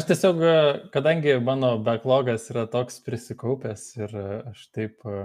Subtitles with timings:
[0.00, 0.52] Aš tiesiog, e,
[0.94, 5.16] kadangi mano backlogas yra toks prisikaupęs ir e, aš taip e,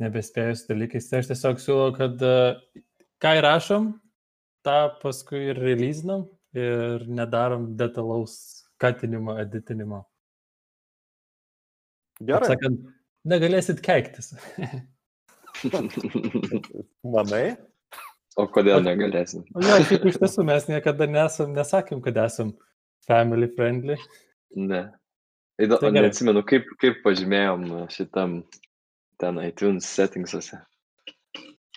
[0.00, 2.24] nebespėjau su dalykais, tai aš tiesiog siūlau, kad
[3.20, 3.90] ką įrašom,
[4.64, 6.22] tą paskui ir releasinam
[6.56, 8.38] ir nedarom detalaus
[8.80, 10.00] katinimo, editinimo.
[12.32, 12.54] Gerai.
[12.54, 12.88] Sakant,
[13.28, 14.32] negalėsit keiktis.
[17.18, 17.44] Manai?
[18.40, 19.44] O kodėl negalėsim?
[19.52, 22.56] Na, šiaip iš tiesų mes niekada nesam, nesakėm, kad esam
[23.10, 23.98] family friendly.
[24.56, 24.86] Ne.
[25.60, 28.40] Įdo, tai neatsimenu, kaip, kaip pažymėjom šitam
[29.20, 30.62] ten iTunes settingsuose.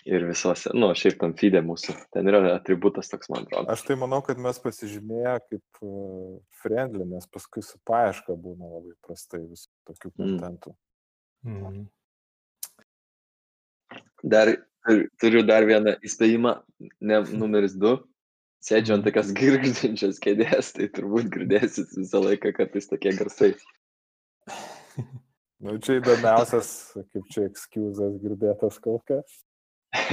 [0.04, 1.94] Ir visose, nu, šiaip tam feedė mūsų.
[2.12, 3.72] Ten yra atributas toks, man atrodo.
[3.72, 8.92] Aš tai manau, kad mes pasižymėję kaip uh, friendly, nes paskui su paieška būna labai
[9.04, 10.74] prastai visų tokių kontentų.
[11.48, 11.62] Mm.
[11.70, 11.86] Mm.
[14.34, 14.52] Dar
[15.20, 16.52] turiu dar vieną įspėjimą,
[17.00, 17.96] ne numeris du.
[18.64, 23.54] Sėdžiu ant tokios girgždinčios kėdės, tai turbūt girdėsit visą laiką kartais tokie garsai.
[25.64, 29.42] Nu, čia įdomiausias, kaip čia ekskuzas girdėtas kol kas.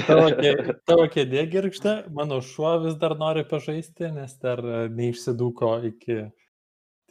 [0.05, 0.51] Tavo, kė,
[0.85, 4.61] tavo kėdė girgžda, mano šuo vis dar nori pažaisti, nes dar
[4.93, 6.19] neišsidūko iki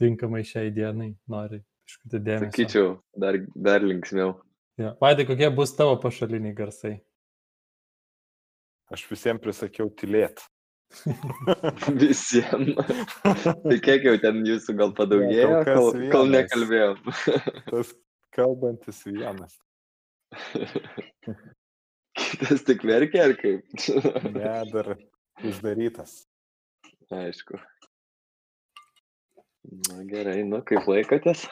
[0.00, 2.50] tinkamai šiai dienai, nori kažkokį dėmesį.
[2.52, 4.36] Sakyčiau, dar, dar linksmiau.
[4.80, 4.94] Ja.
[5.02, 6.94] Vaidai, kokie bus tavo pašaliniai garsai?
[8.90, 10.40] Aš visiems prisakiau tylėt.
[12.02, 12.74] visiems.
[13.64, 16.12] tai kiek jau ten jūsų gal padaugėjo, ja, kol, vienas.
[16.14, 16.98] kol nekalbėjom.
[17.70, 17.94] Tas
[18.36, 19.56] kalbantis vienas.
[22.20, 23.64] Kitas tik verkia ar kaip?
[24.34, 24.94] ne, dar
[25.46, 26.24] uždarytas.
[27.10, 27.58] Aišku.
[29.90, 31.44] Na gerai, nu kaip laikotės?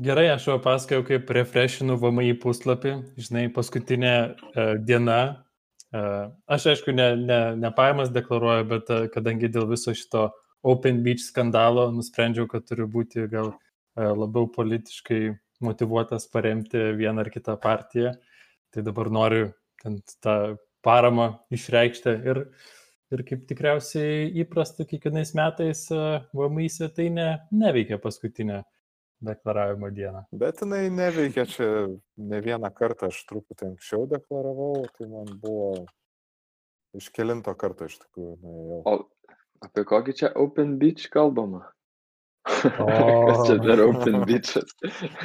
[0.00, 5.20] Gerai, aš jau pasakojau, kaip refreshinu VMI puslapį, žinai, paskutinė uh, diena.
[5.90, 10.28] Aš aišku, ne, ne, ne pajamas deklaruoju, bet uh, kadangi dėl viso šito
[10.62, 15.22] Open Beach skandalo nusprendžiau, kad turiu būti gal uh, labiau politiškai
[15.66, 18.14] motivuotas paremti vieną ar kitą partiją,
[18.70, 19.50] tai dabar noriu
[20.22, 20.36] tą
[20.86, 22.44] paramą išreikšti ir,
[23.10, 28.62] ir kaip tikriausiai įprasta kiekvienais metais uh, VMI svetainė neveikia paskutinę
[29.24, 30.24] deklaravimo dieną.
[30.32, 31.70] Bet jinai neveikia čia
[32.16, 35.86] ne vieną kartą, aš truputį anksčiau deklaravau, tai man buvo
[36.96, 38.36] iš kelinto karto iš tikrųjų.
[38.44, 38.80] Nuėjau.
[38.84, 41.66] O apie kokį čia Open Beach kalbama?
[42.80, 42.86] O.
[43.28, 44.72] Kas čia dar Open Beach'as?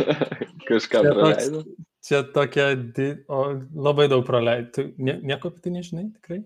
[0.69, 1.63] Kažką praleidau?
[2.05, 3.07] Čia tokia, di...
[3.31, 3.39] o,
[3.73, 4.91] labai daug praleidau.
[5.01, 6.43] Nie, nieko apie tai nežinai, tikrai?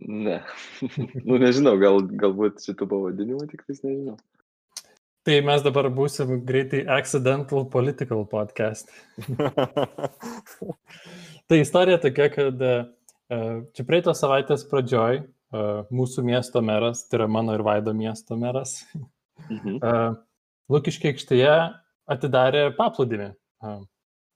[0.00, 0.40] Ne.
[1.28, 4.16] nu, nežinau, gal, galbūt šitų pavadinimų tik tais nežinau.
[5.28, 8.88] Tai mes dabar būsim greitai Accidental Political podcast.
[11.48, 12.70] tai istorija tokia, kad e,
[13.76, 15.24] čia praeito savaitės pradžioj e,
[15.92, 18.78] mūsų miesto meras, tai yra mano ir Vaido miesto meras,
[19.50, 19.76] mhm.
[19.76, 19.92] E,
[20.70, 21.54] Lukiškiai aikštėje
[22.14, 23.32] atidarė paplūdimį.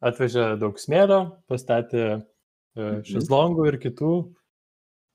[0.05, 3.05] Atvežė daug smėlio, pastatė mhm.
[3.09, 4.15] šizlongų ir kitų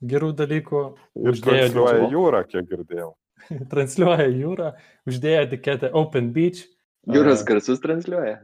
[0.09, 0.84] gerų dalykų.
[1.28, 3.12] Ir transliuoja jūrą, kiek girdėjau.
[3.72, 4.73] transliuoja jūrą,
[5.09, 6.66] uždėjo etiketę Open Beach.
[7.09, 8.39] Jūros garsus transliuoja?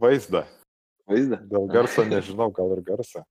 [0.00, 0.44] Vaizdą.
[1.08, 1.40] Vaizdą?
[1.50, 3.24] Dėl garso nežinau, gal ir garsą.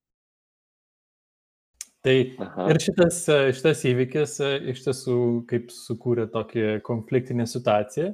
[2.05, 2.67] Tai Aha.
[2.71, 3.23] ir šitas,
[3.57, 4.37] šitas įvykis
[4.71, 5.17] iš tiesų
[5.49, 8.13] kaip sukūrė tokį konfliktinę situaciją,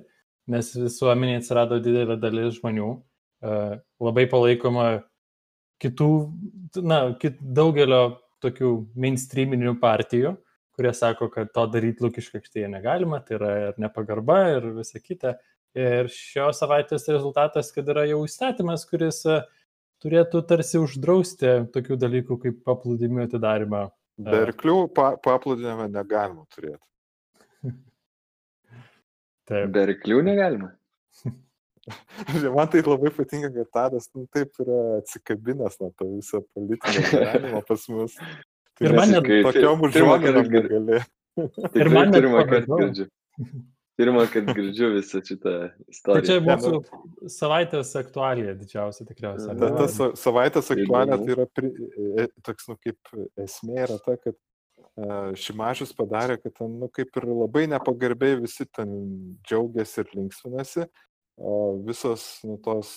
[0.50, 2.88] nes visuomenėje atsirado didelė dalis žmonių,
[4.02, 4.88] labai palaikoma
[5.84, 6.10] kitų,
[6.82, 8.02] na, kit, daugelio
[8.44, 10.34] tokių mainstreaminių partijų,
[10.76, 15.38] kurie sako, kad to daryti Lukiškio aikštėje negalima, tai yra ir nepagarba ir visa kita.
[15.78, 19.40] Ir šios savaitės rezultatas, kad yra jau įstatymas, kuris e,
[20.04, 23.88] turėtų tarsi uždrausti tokių dalykų kaip paplūdimių atidarimą.
[24.22, 26.86] Berklių pa, paplūdimio negalima turėti.
[29.50, 29.74] Taip.
[29.74, 30.74] Berklių negalima.
[32.56, 37.64] Man tai labai patinka, kad Tadas nu, taip yra atsikabinęs nuo to viso politinio gyvenimo
[37.68, 38.16] pas mus.
[38.84, 41.04] Ir man net tokiom užuominom gali.
[41.80, 43.08] Ir man net pirmą kartą girdžiu.
[44.00, 45.52] Pirmą kartą girdžiu visą šitą
[45.92, 46.16] istoriją.
[46.16, 49.54] Tai čia mūsų savaitės aktualija didžiausia tikriausiai.
[49.60, 51.70] Ta, ta sa, savaitės aktualija tai yra pri,
[52.24, 53.14] e, toks, nu, kaip
[53.46, 58.66] esmė yra ta, kad uh, Šimašius padarė, kad ten, nu, kaip ir labai nepagarbiai visi
[58.66, 58.98] ten
[59.46, 60.88] džiaugiasi ir linksminasi,
[61.38, 62.92] o visos nu, tos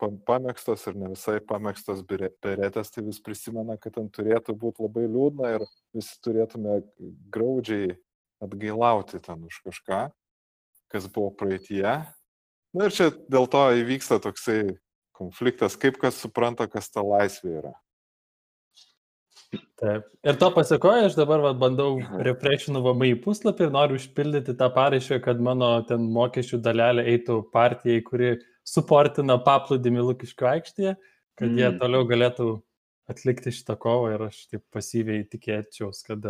[0.00, 5.52] pamėgstos ir ne visai pamėgstos beretės, tai vis prisimena, kad ten turėtų būti labai liūdna
[5.58, 5.66] ir
[5.96, 6.80] visi turėtume
[7.34, 7.96] graudžiai
[8.42, 10.02] atgailauti ten už kažką,
[10.92, 11.84] kas buvo praeitie.
[12.72, 14.78] Na ir čia dėl to įvyksta toksai
[15.12, 17.74] konfliktas, kaip kas supranta, kas ta laisvė yra.
[19.52, 20.06] Taip.
[20.24, 25.18] Ir to pasiekoju, aš dabar va, bandau refreshinu VMI puslapį ir noriu užpildyti tą paraišką,
[25.24, 28.36] kad mano ten mokesčių dalelė eitų partijai, kuri
[28.68, 30.94] suportina paplūdimį Lukiškių aikštėje,
[31.40, 31.58] kad mm.
[31.58, 32.48] jie toliau galėtų
[33.12, 36.28] atlikti šitą kovą ir aš taip pasyviai tikėčiaus, kad,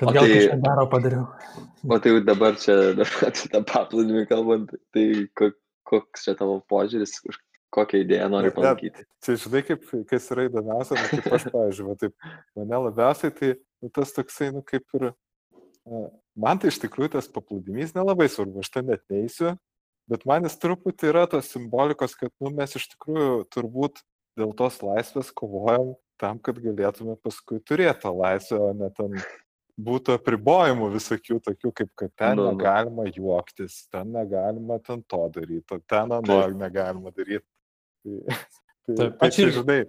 [0.00, 1.26] kad o gal tai, kažką daro padariau.
[1.86, 5.06] O tai dabar čia, dabar čia tą paplūdimį kalbant, tai
[5.38, 7.16] koks čia tavo požiūris,
[7.74, 9.06] kokią idėją nori palaikyti.
[9.24, 13.50] Tai žinai, kaip, kas yra įdomiausia, nu, kaip aš, pavyzdžiui, va, taip, mane labiausiai tai
[13.56, 15.08] nu, tas toksai, nu, kaip ir,
[16.38, 19.54] man tai iš tikrųjų tas paplūdimys nelabai svarbu, aš ten net neįsiu,
[20.10, 24.02] bet man jis truputį yra tos simbolikos, kad, nu, mes iš tikrųjų turbūt
[24.38, 29.16] dėl tos laisvės kovojam tam, kad galėtume paskui turėti tą laisvę, o ne ten
[29.80, 35.80] būtų apribojimų visokių tokių, kaip kad ten nu, negalima juoktis, ten negalima ten to daryti,
[35.88, 37.46] ten ano negalima daryti.
[38.04, 38.20] Tai,
[38.86, 39.80] tai, Taip, tai čia, žinai.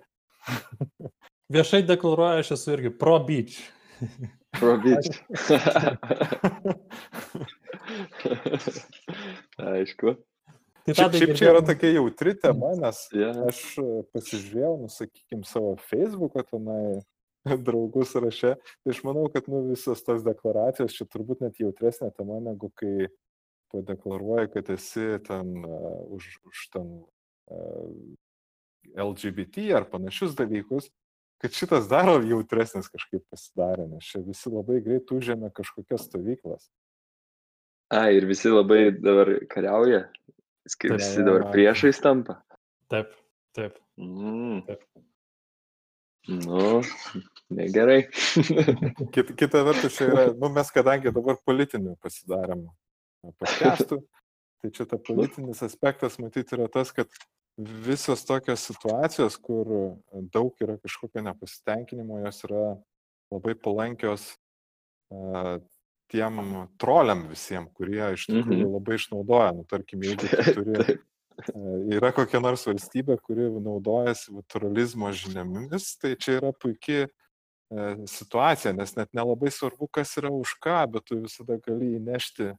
[1.54, 3.58] Viešai deklaruoju, aš esu irgi pro beach.
[4.60, 5.10] Pro beach.
[9.72, 10.16] Aišku.
[10.82, 13.38] Tai šiaip, šiaip čia yra tokia jautri tema, nes yeah.
[13.52, 13.60] aš
[14.16, 17.04] pasižiūrėjau, nu, sakykime, savo Facebook'o tenai
[17.46, 22.40] draugų sąraše, tai aš manau, kad nu, visos tos deklaracijos čia turbūt net jautresnė tema,
[22.42, 23.12] negu kai
[23.74, 26.88] padeklaruoji, kad esi ten uh, už, už ten
[28.96, 30.90] LGBT ar panašius dalykus,
[31.42, 36.70] kad šitas dar jautresnis kažkaip pasidarė, nes čia visi labai greit užėmė kažkokias stovyklas.
[37.92, 40.06] A, ir visi labai dabar kariauja,
[40.64, 42.38] visi dabar priešais tampa.
[42.92, 43.12] Taip,
[43.58, 43.76] taip.
[44.00, 44.62] Mm.
[44.68, 44.86] taip.
[46.28, 46.82] Nu,
[47.50, 48.06] negerai.
[49.14, 52.68] kita, kita vertus, čia yra, nu, mes kadangi dabar politinių pasidarėm
[53.42, 54.00] podcastų,
[54.62, 57.10] tai čia ta politinis aspektas, matyti, yra tas, kad
[57.68, 59.68] visos tokios situacijos, kur
[60.34, 62.66] daug yra kažkokio nepasitenkinimo, jos yra
[63.32, 64.34] labai palankios
[65.12, 65.58] uh,
[66.12, 66.42] tiem
[66.82, 68.76] troliam visiems, kurie iš tikrųjų mhm.
[68.76, 69.54] labai išnaudoja.
[69.56, 70.98] Nu, tarkim, jeigu tu turi,
[71.54, 78.76] uh, yra kokia nors valstybė, kuri naudojasi trolizmo žiniomis, tai čia yra puikiai uh, situacija,
[78.78, 82.54] nes net nelabai svarbu, kas yra už ką, bet tu visada gali įnešti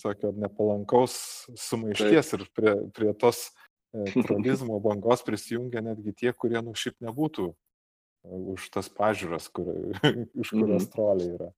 [0.00, 1.14] tokio nepalankaus
[1.60, 2.40] sumaišties Taip.
[2.40, 3.73] ir prie, prie tos E,
[4.26, 7.54] trolizmo bangos prisijungia netgi tie, kurie nu šiaip nebūtų e,
[8.54, 9.70] už tas pažiūras, kur,
[10.42, 10.90] už kurias mm.
[10.94, 11.50] troliai yra.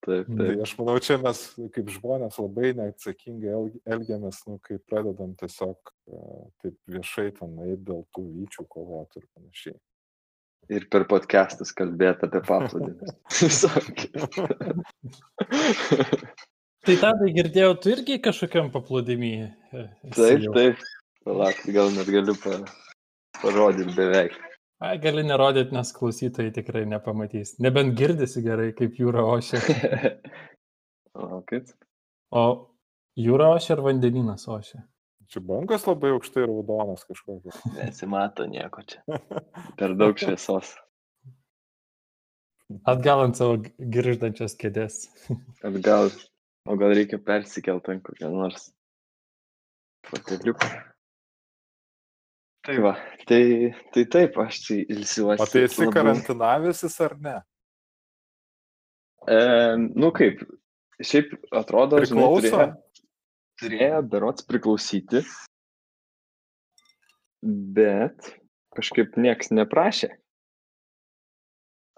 [0.00, 0.38] Taip, taip.
[0.38, 1.42] Tai aš manau, čia mes
[1.74, 3.52] kaip žmonės labai neatsakingai
[3.84, 9.26] elgiamės, nu, kai pradedam tiesiog uh, taip viešai ten eiti dėl tų vyčių kovoti ir
[9.36, 9.76] panašiai.
[10.72, 13.60] Ir per podcastus kalbėti apie paplūdimius.
[16.86, 19.34] tai tada girdėjau, tu irgi kažkokiam paplūdimį.
[20.16, 20.76] Taip, taip.
[21.24, 22.54] Palauk, gal net galiu pa,
[23.42, 24.38] parodyti beveik.
[24.80, 27.58] Ai, gali nerodyti, nes klausytojai tikrai nepamatys.
[27.60, 29.60] Nebent girdisi gerai, kaip jūra ošia.
[31.20, 31.68] o kaip?
[32.32, 32.44] O
[33.20, 34.80] jūra ošia ar vandeninas ošia?
[35.30, 37.60] Čia bangos labai aukštai raudonas kažkokios.
[37.76, 39.04] Nesimato nieko čia.
[39.78, 40.72] Per daug šviesos.
[42.88, 45.02] Atgal ant savo girždančios kėdės.
[45.66, 46.08] Atgal.
[46.64, 48.70] O gal reikia persikelti ant kokią nors
[50.08, 50.89] foteliuką.
[52.60, 52.92] Tai va,
[53.24, 55.40] tai, tai taip, aš tai ilsiuosi.
[55.40, 55.94] O tai esi labiau.
[55.96, 57.36] karantinavęsis ar ne?
[59.24, 59.38] E,
[59.96, 60.42] nu kaip,
[61.00, 62.66] šiaip atrodo, žinai, turėjo,
[63.62, 65.24] turėjo berots priklausyti,
[67.80, 68.28] bet
[68.76, 70.12] kažkaip nieks neprašė.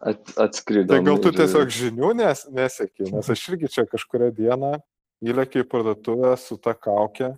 [0.03, 0.95] At, atskrido.
[0.95, 1.39] Tai gal tu ir...
[1.43, 4.77] tiesiog žinių nes, nesėki, nes aš irgi čia kažkuria diena
[5.23, 7.35] įlėkiai į parduotuvę su ta kaukė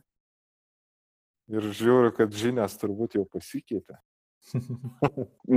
[1.53, 3.99] ir žiūriu, kad žinias turbūt jau pasikeitė.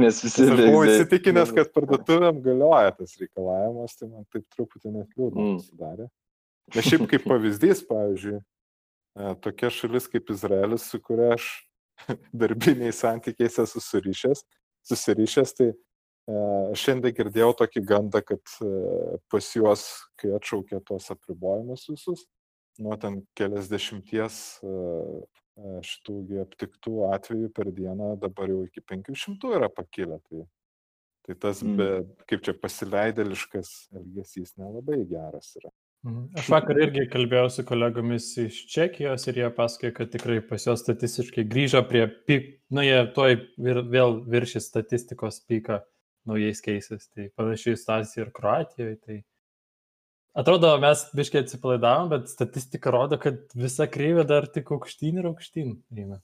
[0.02, 0.44] Nes visi.
[0.44, 5.44] Nes aš buvau įsitikinęs, kad parduotuvėm galioja tas reikalavimas, tai man taip truputį net liūdna
[5.44, 5.58] mm.
[5.60, 6.08] pasidarė.
[6.76, 11.50] Nes šiaip kaip pavyzdys, pavyzdžiui, e, tokia šalis kaip Izraelis, su kuria aš
[12.44, 14.46] darbiniais santykiais esu surišęs,
[14.88, 15.76] susirišęs, tai e,
[16.80, 18.72] šiandien girdėjau tokį gandą, kad e,
[19.32, 19.88] pas juos,
[20.20, 22.28] kai atšaukė tuos apribojimus visus,
[22.80, 24.40] nuo ten keliasdešimties
[25.58, 30.20] šitų aptiktų atvejų per dieną dabar jau iki 500 yra pakilę.
[30.30, 30.46] Tai,
[31.26, 31.76] tai tas, mm.
[31.80, 31.90] be,
[32.30, 35.74] kaip čia pasileidėliškas elgesys nelabai geras yra.
[36.06, 36.28] Mhm.
[36.38, 40.84] Aš vakar irgi kalbėjau su kolegomis iš Čekijos ir jie pasakoja, kad tikrai pas juos
[40.84, 45.82] statistiškai grįžo prie pik, nu jie toj vir, vėl viršys statistikos pyką
[46.30, 47.10] naujais keisais.
[47.10, 49.00] Tai panašiai situacija ir Kroatijoje.
[49.02, 49.18] Tai
[50.38, 55.72] Atrodo, mes biškiai atsipalaidavom, bet statistika rodo, kad visa kreivė dar tik aukštyn ir aukštyn
[55.98, 56.20] eina.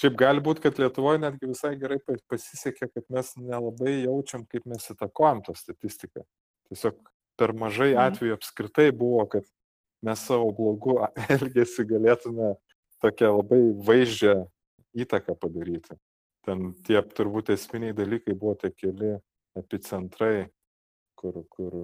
[0.00, 4.90] Šiaip gali būti, kad Lietuvoje netgi visai gerai pasisekė, kad mes nelabai jaučiam, kaip mes
[4.90, 6.26] įtakojam tą statistiką.
[6.72, 6.98] Tiesiog
[7.38, 8.02] per mažai mhm.
[8.08, 9.46] atvejų apskritai buvo, kad
[10.02, 10.98] mes savo blogų
[11.38, 12.54] elgesį galėtume
[13.04, 14.40] tokią labai vaizdžią
[15.06, 16.02] įtaką padaryti.
[16.48, 19.20] Ten tie turbūt esminiai dalykai buvo tie keli
[19.60, 20.48] epicentrai,
[21.20, 21.76] kur, kur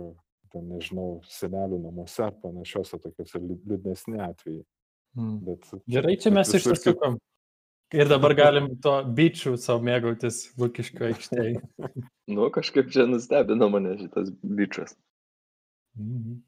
[0.52, 4.64] ten, nežinau, senelių namuose ar panašiose tokiuose liūdnesni atvejai.
[5.16, 5.38] Hmm.
[5.46, 7.20] Bet, Gerai, čia mes išsisukom.
[7.94, 11.60] Ir dabar galim to bičių savo mėgautis Lukiško aikštėje.
[12.34, 14.96] nu, kažkaip čia nustebino mane šitas bičias.
[15.96, 16.40] Mhm.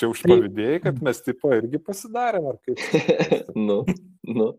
[0.00, 2.80] Čia užpavydėjai, kad mes tipo irgi pasidarėm, ar kaip?
[3.68, 3.82] nu,
[4.26, 4.52] nu.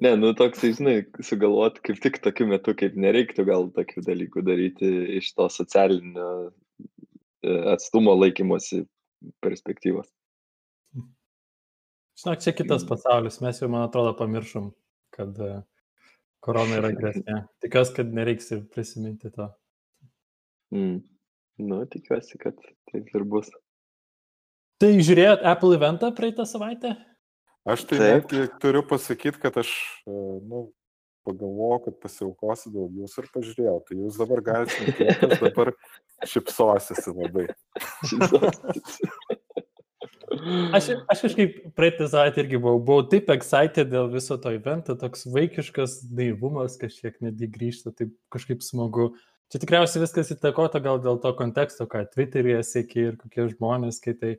[0.00, 4.88] Ne, nu toks, žinai, sugalvot kaip tik tokiu metu, kaip nereiktų gal tokių dalykų daryti
[5.18, 6.50] iš to socialinio e,
[7.74, 8.84] atstumo laikymosi
[9.44, 10.08] perspektyvos.
[12.20, 14.70] Žinok, čia kitas pasaulis, mes jau, man atrodo, pamiršom,
[15.16, 15.52] kad e,
[16.44, 17.44] korona yra grėsmė.
[17.64, 19.48] Tikiuosi, kad nereiks ir prisiminti to.
[20.74, 21.00] Mm.
[21.60, 22.56] Nu, tikiuosi, kad
[22.88, 23.52] taip ir bus.
[24.80, 26.94] Tai žiūrėjot Apple eventą praeitą savaitę?
[27.68, 28.12] Aš tai Taip.
[28.14, 29.72] netgi turiu pasakyti, kad aš,
[30.08, 30.12] e,
[30.48, 30.70] nu,
[31.28, 33.76] pagalvojau, kad pasiaukosiu dėl jūsų ir pažiūrėjau.
[33.86, 35.72] Tai jūs dabar galite tikėtis, dabar
[36.32, 37.46] šipsosiasi labai.
[40.78, 45.26] aš, aš kažkaip praeitą savaitę irgi buvau, buvau taip excited dėl viso to evento, toks
[45.28, 49.12] vaikiškas naivumas kažkiek netgi grįžta, taip kažkaip smagu.
[49.50, 54.36] Čia tikriausiai viskas įtakota gal dėl to konteksto, ką Twitter'yje sėki ir kokie žmonės skaitai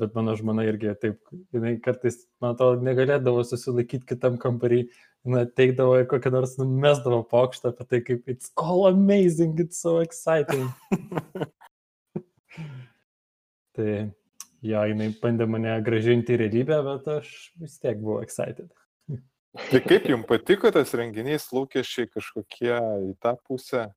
[0.00, 1.18] bet mano žmona irgi taip,
[1.54, 4.84] jinai kartais, man atrodo, negalėdavo susilaikyti kitam kambarį,
[5.26, 9.98] jinai teikdavo ir kokią nors numesdavo pokštą apie tai, kaip it's all amazing, it's so
[10.04, 10.68] exciting.
[13.76, 13.90] tai
[14.64, 18.70] jo, jinai bandė mane gražinti į realybę, bet aš vis tiek buvau excited.
[19.68, 22.74] tai kaip jums patiko tas renginys, lūkesčiai kažkokie
[23.10, 23.88] į tą pusę?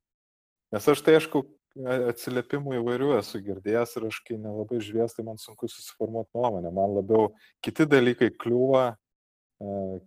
[0.71, 1.43] Nes aš tai aišku,
[1.79, 6.71] atsiliepimų įvairių esu girdėjęs ir aš kai nelabai žiūrės, tai man sunku susiformuoti nuomonę.
[6.75, 7.29] Man labiau
[7.63, 8.89] kiti dalykai kliūva,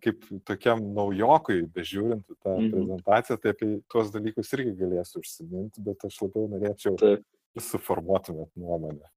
[0.05, 2.71] kaip tokiam naujokui, bežiūrint tą mhm.
[2.75, 7.27] prezentaciją, tai apie tuos dalykus irgi galėsiu užsiminti, bet aš labiau norėčiau Taip.
[7.63, 9.09] suformuotumėt nuomonę.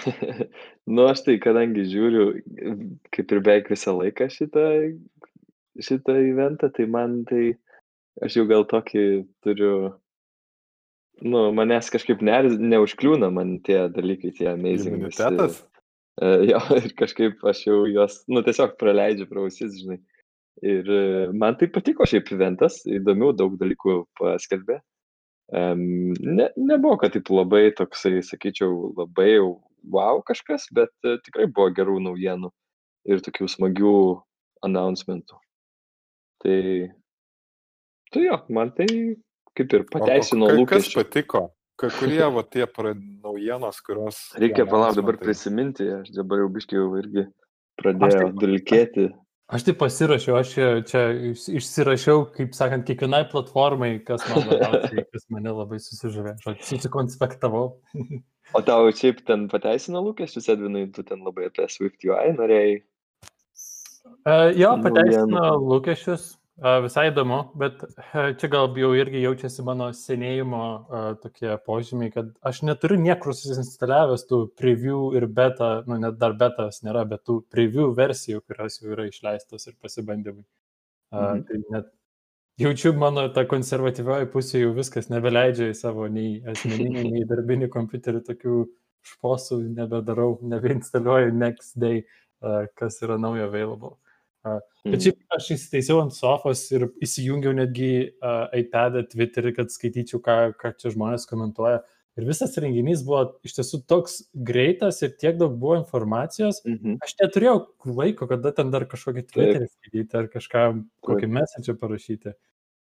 [0.94, 2.26] nu, aš tai, kadangi žiūriu,
[3.12, 4.66] kaip ir beveik visą laiką šitą,
[5.82, 7.50] šitą eventą, tai man tai,
[8.24, 9.04] aš jau gal tokį
[9.44, 9.74] turiu
[11.22, 12.36] nu, manęs kažkaip ne,
[12.74, 14.98] neužkliūna man tie dalykai, tie amazing.
[14.98, 15.60] Imunitetas?
[16.20, 20.00] Uh, jo, ir kažkaip aš jau juos, nu, tiesiog praleidžiu prausis, žinai.
[20.66, 24.80] Ir uh, man tai patiko šiaip eventas, įdomių daug dalykų paskelbė.
[25.50, 29.48] Um, ne, nebuvo, kad taip labai toksai, sakyčiau, labai jau
[29.90, 32.52] wow kažkas, bet uh, tikrai buvo gerų naujienų
[33.10, 33.96] ir tokių smagių
[34.66, 35.40] announcementų.
[36.44, 36.60] Tai,
[38.12, 38.88] tai jo, man tai
[39.60, 40.94] kaip ir pateisino lūkesčius.
[40.96, 41.46] Kas patiko?
[41.80, 42.66] Kai kurie va, tie
[43.24, 44.20] naujienos, kurios...
[44.40, 45.30] Reikia palaukti dabar tai...
[45.30, 47.24] prisiminti, aš dabar jau biškiai jau irgi
[47.80, 49.06] pradėjau tai, dulkėti.
[49.50, 51.00] Aš tai pasirašiau, aš čia, čia
[51.58, 54.76] išsirašiau, kaip sakant, kiekvienai platformai, kas, man,
[55.10, 56.36] kas mane labai susižavė.
[56.52, 57.64] Aš susikonspektavau.
[58.54, 62.76] O tau šiaip ten pateisino lūkesčius, Edvinai, tu ten labai apie Swift UI norėjai?
[64.26, 66.34] Uh, jo, pateisino lūkesčius.
[66.60, 67.80] Visai įdomu, bet
[68.36, 74.26] čia gal jau irgi jaučiasi mano senėjimo uh, tokie požymiai, kad aš neturiu niekur susinstaliavęs
[74.28, 78.92] tų preview ir beta, nu net dar betas nėra, bet tų preview versijų, kurios jau
[78.92, 80.44] yra išleistos ir pasibandymai.
[81.16, 81.40] Mhm.
[81.48, 81.88] Tai net
[82.60, 88.20] jaučiu mano tą konservatyvioji pusė jau viskas nebeleidžia į savo nei asmeninį, nei darbinį kompiuterį
[88.28, 88.58] tokių
[89.14, 92.04] šposų nebedarau, nebeinstaliuoju next day,
[92.44, 93.96] uh, kas yra naujo available.
[94.44, 95.00] Bet mhm.
[95.04, 100.72] šiaip aš įsitaisiau ant sofos ir įsijungiau netgi uh, iPadą, Twitterį, kad skaityčiau, ką, ką
[100.80, 101.82] čia žmonės komentuoja.
[102.18, 106.62] Ir visas renginys buvo iš tiesų toks greitas ir tiek daug buvo informacijos.
[106.64, 106.98] Mhm.
[107.04, 107.54] Aš neturėjau
[108.00, 110.64] laiko, kada ten dar kažkokį Twitterį skaityti ar kažką,
[111.06, 112.34] kokį message parašyti.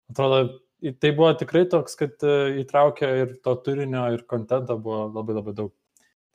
[0.08, 0.60] Atrodo,
[1.02, 5.58] tai buvo tikrai toks, kad uh, įtraukė ir to turinio, ir kontento buvo labai labai
[5.58, 5.74] daug.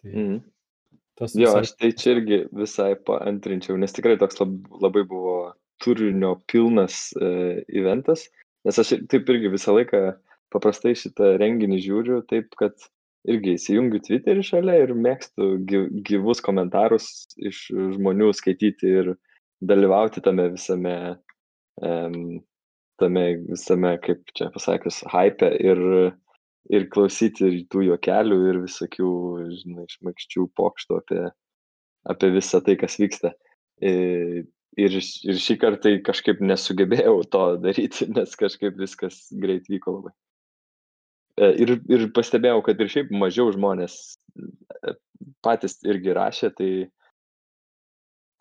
[0.03, 0.11] Tai...
[0.11, 0.41] Mhm.
[1.19, 4.39] Tas jo, aš tai čia irgi visai paantrinčiau, nes tikrai toks
[4.81, 5.53] labai buvo
[5.83, 8.25] turinio pilnas uh, eventas,
[8.65, 10.01] nes aš taip irgi visą laiką
[10.53, 12.73] paprastai šitą renginį žiūriu taip, kad
[13.29, 15.53] irgi įsijungiu Twitterį šalia ir mėgstu
[16.07, 17.07] gyvus komentarus
[17.39, 17.65] iš
[17.95, 19.13] žmonių skaityti ir
[19.63, 20.95] dalyvauti tame visame,
[21.81, 22.41] um,
[22.99, 25.83] tame visame, kaip čia pasakius, hype ir
[26.71, 29.11] ir klausyti ir tų juokelių ir visokių,
[29.59, 31.21] žinai, šmakščių pokštų apie,
[32.13, 33.33] apie visą tai, kas vyksta.
[33.83, 33.93] E,
[34.79, 40.13] ir, ir šį kartą tai kažkaip nesugebėjau to daryti, nes kažkaip viskas greit vyko labai.
[41.41, 43.97] E, ir, ir pastebėjau, kad ir šiaip mažiau žmonės
[44.37, 44.95] e,
[45.45, 46.71] patys irgi rašė, tai,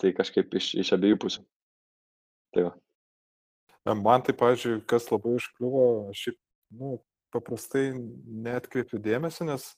[0.02, 1.46] tai kažkaip iš, iš abiejų pusių.
[2.52, 2.74] Tai va.
[3.98, 6.36] Man tai, pažiūrėjau, kas labai užkliuvo, šiaip,
[6.78, 7.00] nu,
[7.32, 9.72] paprastai netkreipiu dėmesį, nes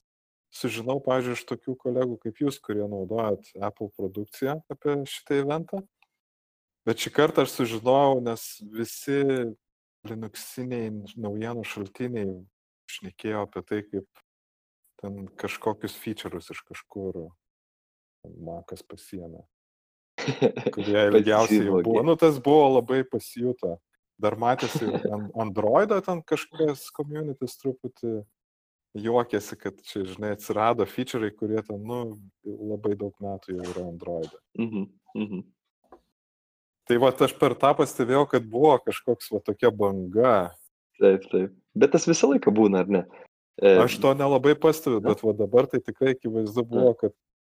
[0.55, 5.83] sužinau, pažiūrėjau, iš tokių kolegų kaip jūs, kurie naudojat Apple produkciją apie šitą eventą.
[6.85, 9.21] Bet šį kartą aš sužinojau, nes visi
[10.05, 12.27] Linuxiniai naujienų šaltiniai
[12.93, 14.21] šnekėjo apie tai, kaip
[15.01, 17.25] ten kažkokius feature'us iš kažkur
[18.45, 19.43] Makas pasiemė.
[20.73, 22.01] Kurie ilgiausiai buvo.
[22.05, 23.75] Nu, tas buvo labai pasijuto.
[24.21, 24.87] Dar matėsi
[25.35, 28.21] Androido ten kažkas communities truputį
[28.95, 34.39] juokėsi, kad čia, žinai, atsirado feature'ai, kurie ten, nu, labai daug metų jau yra Androido.
[34.59, 34.87] Mhm.
[35.19, 35.43] Mhm.
[36.85, 40.35] Tai va, aš per tą pastebėjau, kad buvo kažkoks va tokia banga.
[41.01, 41.55] Taip, taip.
[41.75, 43.03] Bet tas visą laiką būna, ar ne?
[43.57, 43.71] E...
[43.81, 47.15] Aš to nelabai pastebiu, bet va dabar tai tikrai akivaizdu buvo, kad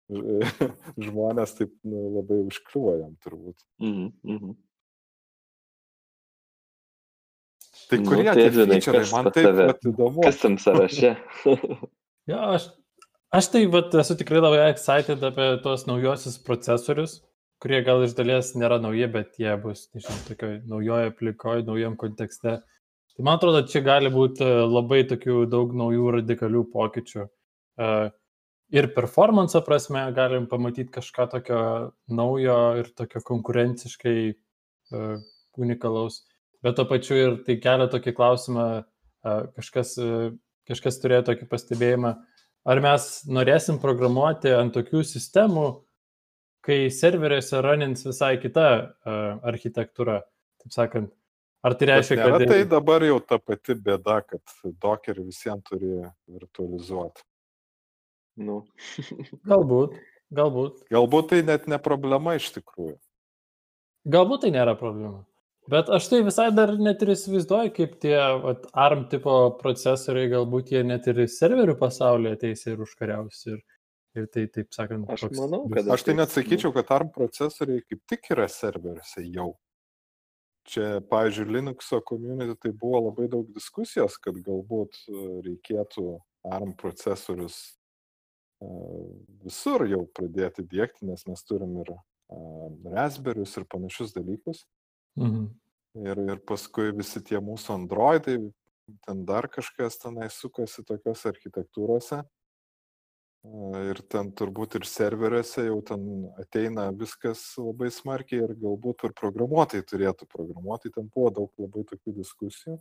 [1.07, 3.59] žmonės taip nu, labai užkliuojam turbūt.
[3.83, 4.55] Mhm, mhm.
[7.88, 10.24] Tai nu, kurie nu, tie featureai, man taip pat įdomu.
[10.25, 11.13] Kas tam sąraše?
[12.32, 12.67] ja, aš,
[13.32, 17.22] aš tai vat, esu tikrai labai excited apie tos naujosius procesorius,
[17.63, 22.60] kurie gal iš dalies nėra nauji, bet jie bus, nežinau, tokioje naujoje aplikoje, naujam kontekste.
[23.17, 27.24] Tai man atrodo, čia gali būti e, labai tokių daug naujų radikalių pokyčių.
[27.25, 27.88] E,
[28.77, 31.62] ir performance prasme galim pamatyti kažką tokio
[32.13, 35.08] naujo ir tokio konkurenciškai e,
[35.58, 36.25] unikalaus.
[36.65, 38.67] Bet to pačiu ir tai kelia tokį klausimą,
[39.57, 39.93] kažkas,
[40.69, 42.13] kažkas turėjo tokį pastebėjimą,
[42.67, 45.67] ar mes norėsim programuoti ant tokių sistemų,
[46.65, 48.67] kai serveriuose runins visai kita
[49.47, 50.21] architektūra,
[50.63, 51.13] taip sakant.
[51.65, 52.43] Ar tai reiškia, kad...
[52.47, 55.95] Tai dabar jau ta pati bėda, kad Docker visiems turi
[56.29, 57.25] virtualizuoti.
[58.38, 58.62] Nu.
[59.51, 59.97] galbūt,
[60.38, 60.84] galbūt.
[60.93, 62.95] Galbūt tai net ne problema iš tikrųjų.
[64.08, 65.25] Galbūt tai nėra problema.
[65.67, 70.71] Bet aš tai visai dar net ir įsivaizduoju, kaip tie vat, ARM tipo procesoriai, galbūt
[70.71, 73.41] jie net ir serverių pasaulyje ateis ir užkariaus.
[73.51, 73.60] Ir,
[74.17, 75.89] Ir tai, taip sakant, aš toks, manau, kad...
[75.93, 79.51] Aš tai net sakyčiau, kad ARM procesoriai kaip tik yra serveriuose jau.
[80.67, 86.08] Čia, pavyzdžiui, Linuxo community tai buvo labai daug diskusijos, kad galbūt e, reikėtų
[86.49, 87.60] ARM procesorius
[88.60, 88.71] e,
[89.45, 91.99] visur jau pradėti dėkti, nes mes turim ir e,
[92.97, 94.65] Raspberry'us ir panašius dalykus.
[95.17, 95.49] Mhm.
[95.97, 98.38] Ir, ir paskui visi tie mūsų Androidai,
[99.08, 102.21] ten dar kažkas tenai sukasi tokiuose architektūrose.
[103.88, 106.01] Ir ten turbūt ir serveriuose jau ten
[106.41, 110.91] ateina viskas labai smarkiai ir galbūt ir programuotojai turėtų programuoti.
[110.93, 112.77] Ten buvo daug labai tokių diskusijų.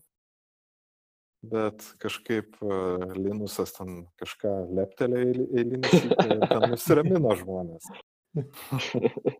[1.47, 2.59] Bet kažkaip
[3.15, 7.87] Linusas ten kažką leptelė eilinis ir ten nusiramino žmonės.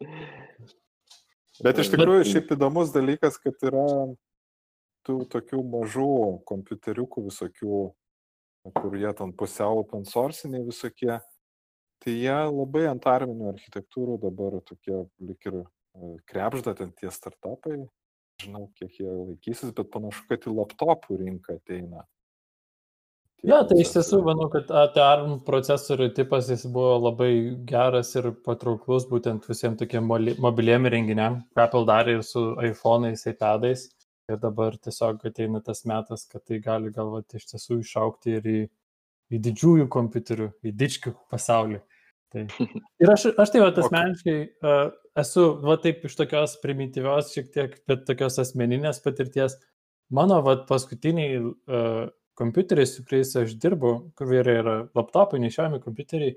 [1.64, 3.86] Bet iš tikrųjų šiaip įdomus dalykas, kad yra
[5.04, 6.12] tų tokių mažų
[6.48, 7.80] kompiuteriukų visokių
[8.68, 11.18] kur jie ten pusiau open sourciniai visokie,
[12.00, 15.64] tai jie labai ant arminių architektūrų dabar tokie lik ir e,
[16.28, 17.78] krepžda ten tie startupai,
[18.42, 22.04] žinau, kiek jie laikysis, bet panašu, kad į laptopų rinką ateina.
[23.46, 24.68] Ja, tai iš tiesų manau, kad
[25.00, 27.30] ARM procesorių tipas jis buvo labai
[27.68, 33.86] geras ir patrauklus būtent visiems tokiem mobiliem renginiam, Apple darė ir su iPhone'ais, iPad'ais.
[34.30, 38.60] Ir dabar tiesiog ateina tas metas, kad tai gali galvoti iš tiesų išaukti ir į,
[39.34, 41.80] į didžiųjų kompiuterių, į dičkių pasaulį.
[42.30, 42.44] Tai.
[43.02, 47.74] Ir aš, aš tai va, asmeniškai uh, esu, va taip iš tokios primityvios, šiek tiek,
[47.90, 49.56] bet tokios asmeninės patirties.
[50.14, 52.04] Mano va paskutiniai uh,
[52.40, 56.34] kompiuteriai, su kuriais aš dirbu, kur yra laptopai, nešiojami kompiuteriai,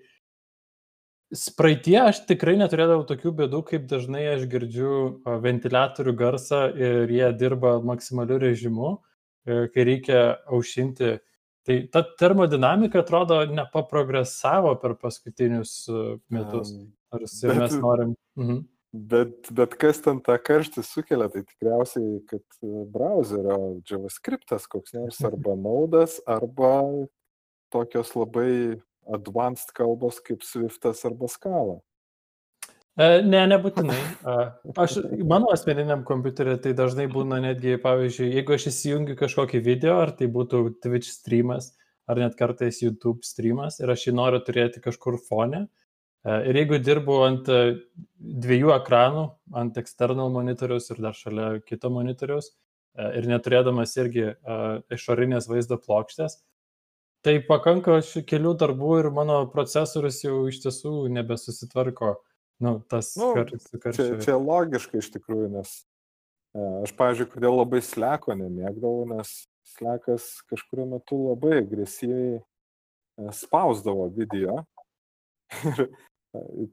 [1.58, 4.94] praeitie aš tikrai neturėdavau tokių bėdų, kaip dažnai aš girdžiu
[5.44, 8.98] ventiliatorių garsą ir jie dirba maksimaliu režimu,
[9.48, 11.16] e, kai reikia aušinti.
[11.64, 16.04] Tai ta termodinamika atrodo nepaprogresavo per paskutinius e,
[16.36, 16.76] metus.
[17.14, 18.16] Ar bet, mes norim.
[18.40, 18.62] Mhm.
[18.94, 25.18] Bet, bet kas ten tą karštį sukelia, tai tikriausiai, kad e, browserio JavaScriptas koks nors
[25.30, 26.76] arba naudas, arba
[27.74, 28.78] tokios labai
[29.10, 31.80] advanced kalbos kaip Swiftas arba Scala?
[32.94, 33.98] E, ne, nebūtinai.
[34.78, 40.14] Aš, mano asmeniniam kompiuteriu tai dažnai būna netgi, pavyzdžiui, jeigu aš įsijungiu kažkokį video, ar
[40.20, 41.72] tai būtų Twitch streamas,
[42.06, 45.66] ar net kartais YouTube streamas, ir aš jį noriu turėti kažkur fone,
[46.24, 49.24] Ir jeigu dirbu ant dviejų ekranų,
[49.60, 52.54] ant external monitoriaus ir dar šalia kito monitoriaus,
[53.18, 54.30] ir neturėdamas irgi
[54.94, 56.38] išorinės vaizdo plokštės,
[57.24, 62.18] tai pakanka kelių darbų ir mano procesorius jau iš tiesų nebesusitvarko.
[62.64, 65.72] Nu, tas Nu, kartais su Čia, čia logiška iš tikrųjų, nes
[66.54, 69.32] e, aš, pavyzdžiui, kodėl labai sleko nemėgdavau, nes
[69.74, 72.44] slekas kažkurio metu labai agresyviai e,
[73.36, 74.62] spausdavo video.
[75.74, 75.90] Ir e,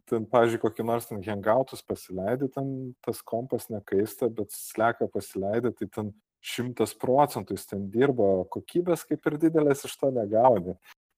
[0.09, 2.73] ten, pavyzdžiui, kokį nors ten hangoutus pasileidai, ten
[3.05, 9.27] tas kompas nekaista, bet sleką pasileidai, tai ten šimtas procentų jis ten dirbo, kokybės kaip
[9.29, 10.77] ir didelės iš to negauni.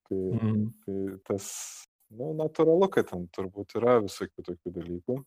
[0.08, 0.64] Tai, Mhm.
[0.84, 1.46] tai tas,
[2.10, 5.24] na, nu, natūralu, kad ten turbūt yra visokių tokių dalykų.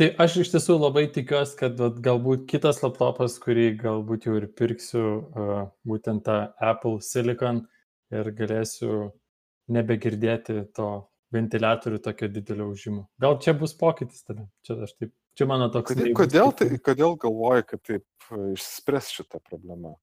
[0.00, 4.46] Tai aš iš tiesų labai tikiuosi, kad vat, galbūt kitas laptopas, kurį galbūt jau ir
[4.46, 5.04] pirksiu,
[5.36, 7.66] uh, būtent tą Apple Silicon
[8.10, 9.12] ir galėsiu
[9.68, 13.06] nebegirdėti to ventiliatorių tokio didelio užimo.
[13.22, 14.46] Gal čia bus pokytis tada?
[14.66, 15.94] Čia, aš taip, čia mano toks.
[15.94, 19.96] Kodėl, kodėl, tai, kodėl galvoji, kad taip e, išspręs šitą problemą?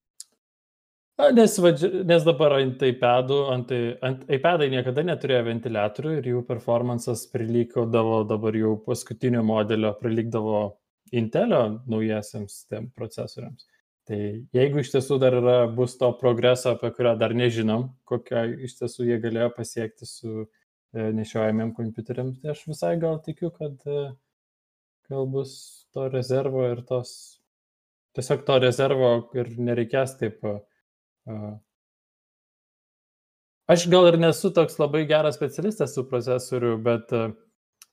[1.17, 3.71] Na, Nes, vadži- nes dabar ant iPadų, ant,
[4.05, 10.59] ant iPadai niekada neturėjo ventiliatorių ir jų performances prilykodavo dabar jau paskutinio modelio, prilygdavo
[11.17, 13.65] Intelio naujiesiams tiem procesoriams.
[14.07, 14.17] Tai
[14.55, 19.07] jeigu iš tiesų dar yra, bus to progreso, apie kurią dar nežinom, kokią iš tiesų
[19.09, 20.45] jie galėjo pasiekti su
[20.93, 24.07] nešiojamiem kompiuteriams, tai aš visai gal tikiu, kad e,
[25.11, 25.53] gal bus
[25.93, 27.11] to rezervo ir tos,
[28.17, 30.57] tiesiog to rezervo ir nereikės taip e,
[33.67, 37.25] Aš gal ir nesu toks labai geras specialistas su procesoriu, bet e,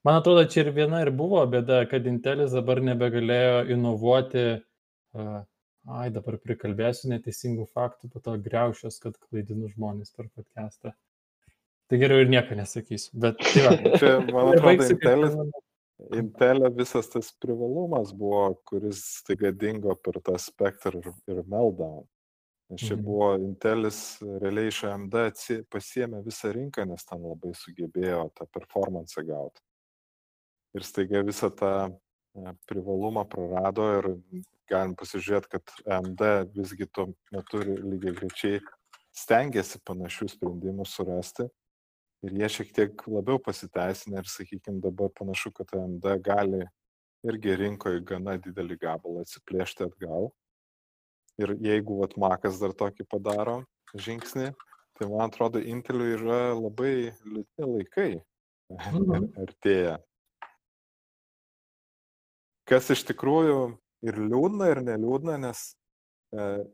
[0.07, 5.25] man atrodo, čia ir viena ir buvo bėda, kad Intelis dabar nebegalėjo inovuoti, e,
[5.99, 10.95] ai dabar prikalbėsiu neteisingų faktų, po to greušios, kad klaidinu žmonės per podcastą.
[11.91, 13.75] Tai geriau ir nieko nesakysiu, bet tai va.
[14.01, 15.37] Čia, man atrodo, Intelis,
[16.15, 22.05] Intelio visas tas privalumas buvo, kuris staiga dingo per tą spektrą ir, ir meltdown.
[22.73, 23.05] Nes čia Mhm.
[23.05, 23.99] buvo Intelis
[24.41, 25.15] realiai iš AMD
[25.71, 29.61] pasiėmė visą rinką, nes ten labai sugebėjo tą performance gauti.
[30.75, 34.09] Ir staiga visą tą e, privalumą prarado ir
[34.67, 36.25] galim pasižiūrėti, kad AMD
[36.57, 38.63] visgi tuo metu lygiai grečiai
[39.15, 41.47] stengiasi panašių sprendimų surasti.
[42.25, 46.63] Ir jie šiek tiek labiau pasiteisinę ir, sakykime, dabar panašu, kad AMD gali
[47.25, 50.31] irgi rinkoje gana didelį gabalą atsiplėšti atgal.
[51.41, 53.59] Ir jeigu vat Makas dar tokį padaro
[53.99, 54.53] žingsnį,
[54.95, 58.13] tai man atrodo, Inteliui yra labai liūdni laikai
[58.73, 59.27] Mhm.
[59.37, 59.99] artėja.
[62.65, 63.77] Kas iš tikrųjų
[64.09, 65.75] ir liūdna, ir neliūdna, nes
[66.33, 66.65] e,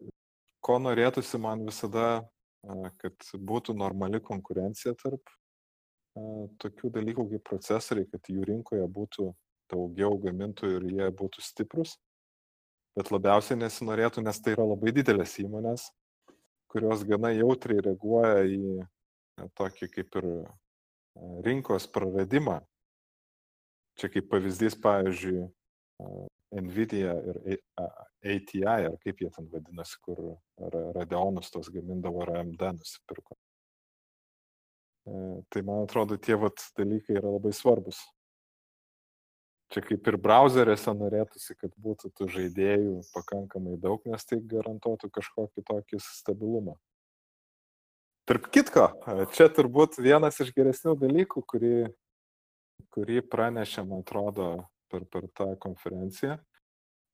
[0.62, 2.22] ko norėtųsi man visada,
[2.62, 5.32] e, kad būtų normali konkurencija tarp
[6.14, 9.30] tokių dalykų kaip procesoriai, kad jų rinkoje būtų
[9.70, 11.96] daugiau gamintojų ir jie būtų stiprus.
[12.98, 15.90] Bet labiausiai nesinorėtų, nes tai yra labai didelės įmonės,
[16.70, 18.80] kurios gana jautriai reaguoja į
[19.58, 20.28] tokį kaip ir
[21.46, 22.60] rinkos praradimą.
[24.00, 25.46] Čia kaip pavyzdys, pavyzdžiui,
[26.50, 30.18] Nvidia ir ATI, ar kaip jie ten vadinasi, kur
[30.58, 33.36] Ra- Radeonus tos gamindavo ir AMD nusipirko.
[35.10, 37.98] E, Tai man atrodo, tie vat dalykai yra labai svarbus.
[39.70, 45.62] Čia kaip ir browseriuose norėtųsi, kad būtų tų žaidėjų pakankamai daug, nes tai garantuotų kažkokį
[45.66, 46.74] tokį stabilumą.
[48.26, 48.86] Tarp kitko,
[49.34, 51.74] čia turbūt vienas iš geresnių dalykų, kurį,
[52.94, 54.50] kurį pranešė, man atrodo,
[54.90, 56.36] per, per tą konferenciją.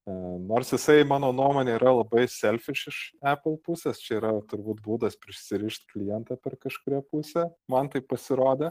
[0.06, 0.12] E,
[0.46, 5.90] Nors jisai, mano nuomonė, yra labai selfish iš Apple pusės, čia yra turbūt būdas prisirišti
[5.94, 8.70] klientą per kažkuria pusę, man tai pasirodė,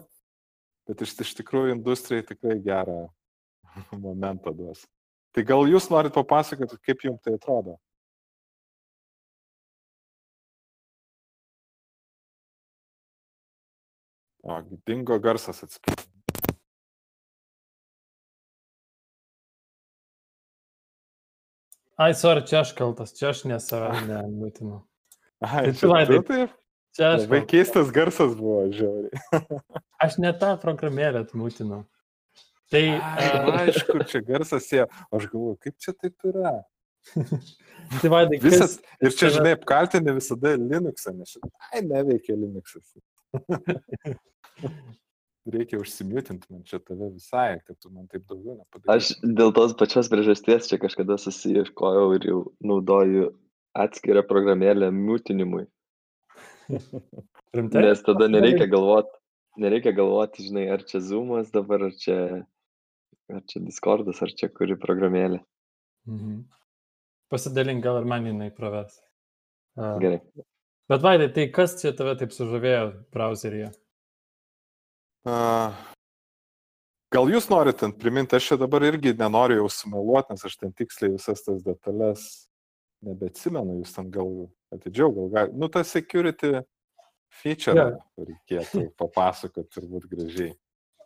[0.88, 3.02] bet iš, iš tikrųjų industrijai tikrai gerą
[4.06, 4.86] momentą duos.
[5.36, 7.76] Tai gal jūs norit papasakoti, kaip jums tai atrodo?
[14.46, 16.15] O, dingo garsas atsiprašau.
[21.96, 24.82] Ai, sorry, čia aš kaltas, čia aš ne save nebūtinu.
[25.40, 26.56] Ai, Tai čia tu taip.
[26.96, 29.44] Čia aš, Labai keistas garsas buvo, žiauriai.
[30.06, 31.82] aš ne tą programėlę atmūtinu.
[32.72, 34.86] Tai, Ai, a, aišku, čia garsas jie.
[35.12, 36.54] Aš galvoju, kaip čia taip yra.
[38.02, 41.52] tai vaidai, Visas, kas, ir čia, žinai, apkaltinė visada Linuxą, nes šitą.
[41.72, 42.96] Ai, neveikia Linuxas.
[45.46, 48.94] Reikia užsimiutinti man čia tave visai, kad tu man taip daugiau nepadarytum.
[48.96, 53.28] Aš dėl tos pačios priežasties čia kažkada susieškojau ir jau naudoju
[53.78, 55.68] atskirą programėlę mutinimui,
[57.54, 59.14] nes tada nereikia galvoti.
[59.62, 62.18] nereikia galvoti, žinai, ar čia Zoomas dabar, ar čia,
[63.32, 65.44] ar čia Discordas, ar čia kuri programėlė.
[66.10, 66.42] Mhm.
[67.32, 68.98] Pasidalink, gal ir man jinai pravers.
[69.76, 70.20] Gerai.
[70.90, 73.72] bet Vaidai, tai kas čia tave taip sužavėjo browseryje?
[77.16, 80.74] Gal jūs norit ten priminti, aš čia dabar irgi nenoriu jau sumeluoti, nes aš ten
[80.76, 82.26] tiksliai visas tas detalės
[83.06, 84.30] nebeatsimenu, jūs ten gal
[84.76, 85.54] atidžiau, gal gal.
[85.56, 86.60] Nu, tas security
[87.42, 87.88] feature Jo.
[88.20, 90.54] reikėtų papasakoti turbūt gražiai.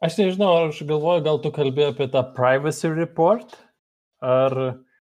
[0.03, 3.57] Aš nežinau, ar aš galvoju, gal tu kalbėjai apie tą privacy report,
[4.23, 4.55] ar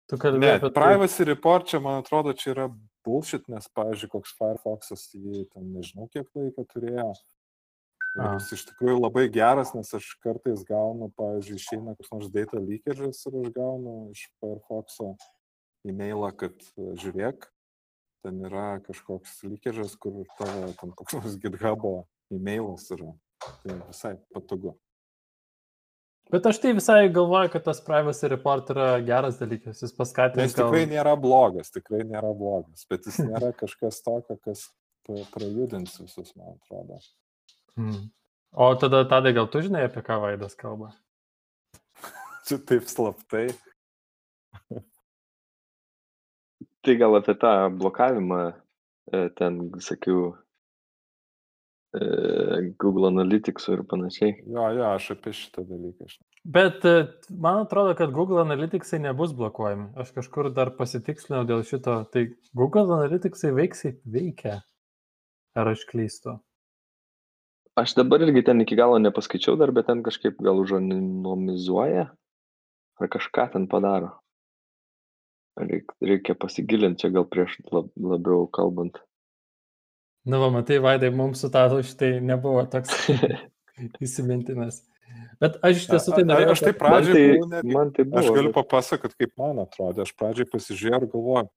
[0.09, 2.65] tu Ne, kalbėjai apie tai- privacy report čia, man atrodo, čia yra
[3.05, 7.11] bullshit, nes, pavyzdžiui, koks Firefox'as jį ten nežinau kiek laiko turėjo.
[8.11, 13.21] Jis iš tikrųjų labai geras, nes aš kartais gaunu, pavyzdžiui, išeina koks nors data leakage'as
[13.29, 15.13] ir aš gaunu iš Firefox'o
[15.87, 17.47] e-mailą, kad e, žiūrėk,
[18.25, 21.93] ten yra kažkoks leakage'as, kur tavo ten koks nors GitHub'o
[22.35, 23.13] e-mailas yra.
[23.63, 24.75] Tai visai patogu.
[26.31, 30.51] Bet aš tai visai galvoju, kad tas privacy report yra geras dalykas, jis paskatins.
[30.51, 34.67] Jis tikrai nėra blogas, tikrai nėra blogas, bet jis nėra kažkas tokio, kas
[35.33, 36.99] prajudins visus, man atrodo.
[37.79, 38.09] Hmm.
[38.51, 40.91] O tada, tada gal tu žinai, apie ką Vaidas kalba?
[42.47, 43.47] Čia taip slaptai.
[46.81, 48.53] Tai gal apie tą blokavimą e,
[49.37, 50.17] ten visokių
[51.93, 52.05] e,
[52.81, 54.31] Google Analyticsų ir panašiai.
[54.49, 56.09] Jo, jo, aš apie šitą dalyką.
[56.57, 56.95] Bet e,
[57.29, 59.91] man atrodo, kad Google Analyticsai nebus blokuojami.
[60.01, 62.01] Aš kažkur dar pasitikslinau dėl šito.
[62.11, 62.25] Tai
[62.57, 64.59] Google Analyticsai veiksiai veikia.
[65.53, 66.39] Ar aš klystu?
[67.79, 72.09] Aš dabar irgi ten iki galo nepaskaičiau dar, bet ten kažkaip gal užanonimizuoja
[73.01, 74.11] ar kažką ten padaro.
[75.59, 78.99] Reik, reikia pasigilinti čia gal prieš lab, labiau kalbant.
[80.27, 82.91] Na, va, matai, Vaidai, mums su tatu šitai nebuvo toks
[84.05, 84.81] įsimintinas.
[85.41, 86.53] Bet aš iš tiesų tai norėjau.
[86.53, 88.21] aš tai kad- Man tai, man tai buvo.
[88.21, 90.05] Aš galiu papasakoti, kaip man atrodo.
[90.05, 91.49] Aš pradžiai pasižiūrėjau ir galvoju,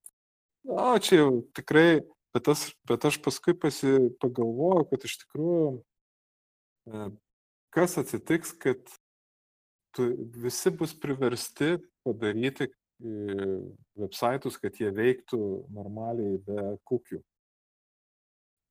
[0.74, 1.88] o čia jau tikrai,
[2.35, 5.68] bet, tas, bet aš paskui pasi, pagalvojau, kad iš tikrųjų,
[7.75, 8.81] kas atsitiks, kad
[9.94, 12.73] tu, visi bus priversti padaryti e,
[13.99, 15.40] websaitus, kad jie veiktų
[15.75, 17.23] normaliai be kukių.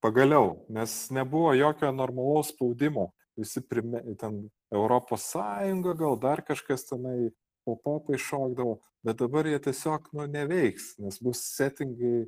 [0.04, 3.13] Pagaliau, nes nebuvo jokio normalaus spaudimo.
[3.39, 7.32] Visi prime, ten Europos Sąjunga, gal dar kažkas tenai
[7.65, 8.76] pop-upai šokdavo,
[9.08, 12.28] bet dabar jie tiesiog nu, neveiks, nes bus settingai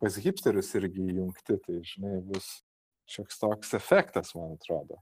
[0.00, 2.48] pas hipsterius irgi įjungti, tai žinai, bus
[3.08, 5.00] šioks toks efektas, man atrodo.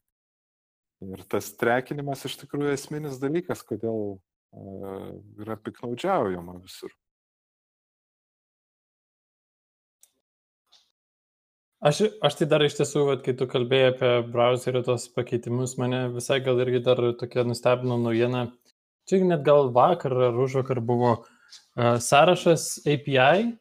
[1.04, 4.16] Ir tas trekinimas iš tikrųjų esminis dalykas, kodėl
[5.42, 6.94] yra piknaudžiaujama visur.
[11.86, 16.06] Aš, aš tai dar iš tiesų, vat, kai tu kalbėjai apie browserio tos pakeitimus, mane
[16.14, 18.46] visai gal irgi dar tokia nustebino naujiena.
[19.06, 23.52] Čia net gal vakar ar už vakar buvo uh, sąrašas API,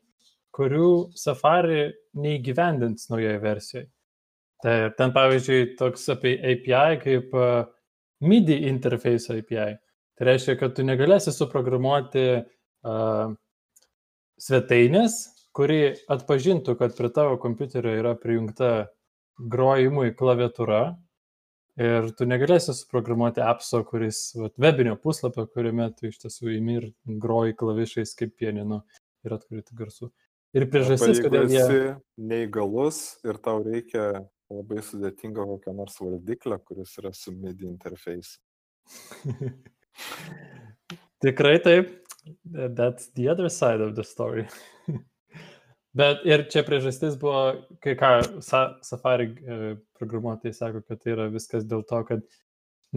[0.55, 3.89] kurių Safari neįgyvendins naujoje versijoje.
[4.65, 7.67] Tai ten pavyzdžiui toks apie API kaip uh,
[8.25, 9.75] MIDI interface API.
[10.17, 13.36] Tai reiškia, kad tu negalėsi suprogramuoti uh,
[14.41, 15.19] svetainės,
[15.56, 18.71] kuri atpažintų, kad prie tavo kompiuterio yra prijungta
[19.38, 20.82] grojimui klaviatūra
[21.80, 26.88] ir tu negalėsi suprogramuoti appso, kuris vat, webinio puslapio, kuriame tu iš tiesų įimi ir
[27.21, 28.82] groji klavišais kaip pieninu
[29.28, 30.10] ir atkurti garsų.
[30.56, 31.60] Ir priežastis, kodėl jie...
[31.60, 31.80] esi
[32.32, 38.39] neįgalus ir tau reikia labai sudėtingo kokio nors vardiklio, kuris yra su MIDI interfejsu.
[41.25, 41.93] Tikrai taip.
[42.43, 44.47] That's the other side of the story.
[45.95, 51.29] Bet ir čia priežastis buvo, kai ką Sa Safari e, programuotojai sako, kad tai yra
[51.31, 52.25] viskas dėl to, kad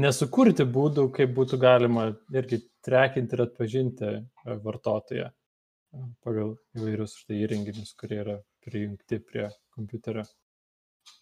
[0.03, 4.19] nesukurti būdų, kaip būtų galima irgi trekinti ir atpažinti e,
[4.65, 10.27] vartotoją e, pagal įvairius štai įrenginius, kurie yra prijungti prie kompiuterio.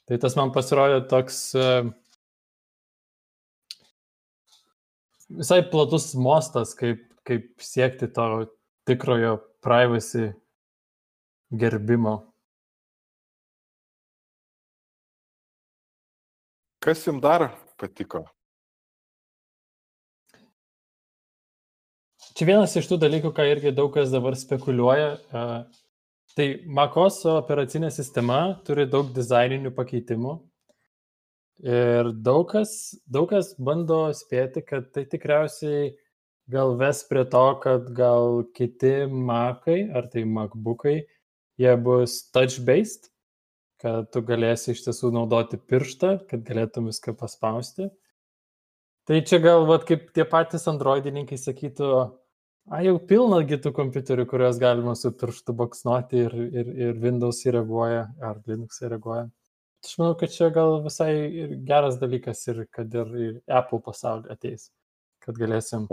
[0.06, 1.70] Tai tas man pasirodė toks e,
[5.40, 8.28] visai platus mostas, kaip, kaip siekti to
[8.86, 10.30] tikrojo privacy
[11.50, 12.20] gerbimo.
[16.86, 17.48] Kas jums dar
[17.80, 18.22] patiko?
[22.36, 25.16] Čia vienas iš tų dalykų, ką irgi daug kas dabar spekuliuoja.
[26.37, 30.35] Tai MacOS operacinė sistema turi daug dizaininių pakeitimų.
[31.64, 32.72] Ir daug kas,
[33.09, 35.94] daug kas bando spėti, kad tai tikriausiai
[36.53, 40.99] gal ves prie to, kad gal kiti Macai, ar tai MacBookai,
[41.57, 43.09] jie bus touch-based.
[43.83, 47.90] kad tu galėsi iš tiesų naudoti pirštą, kad galėtum viską paspausti.
[49.07, 51.90] Tai čia gal, vat, kaip tie patys androidininkai sakytų,
[52.70, 58.07] a jau pilna kitų kompiuterių, kuriuos galima su pirštu baksnuoti ir, ir, ir Windows įreaguoja,
[58.22, 59.29] ar Linux įreaguoja.
[59.87, 61.12] Aš manau, kad čia gal visai
[61.68, 64.70] geras dalykas ir kad ir, ir Apple pasaulį ateis
[65.26, 65.88] kad galėsim.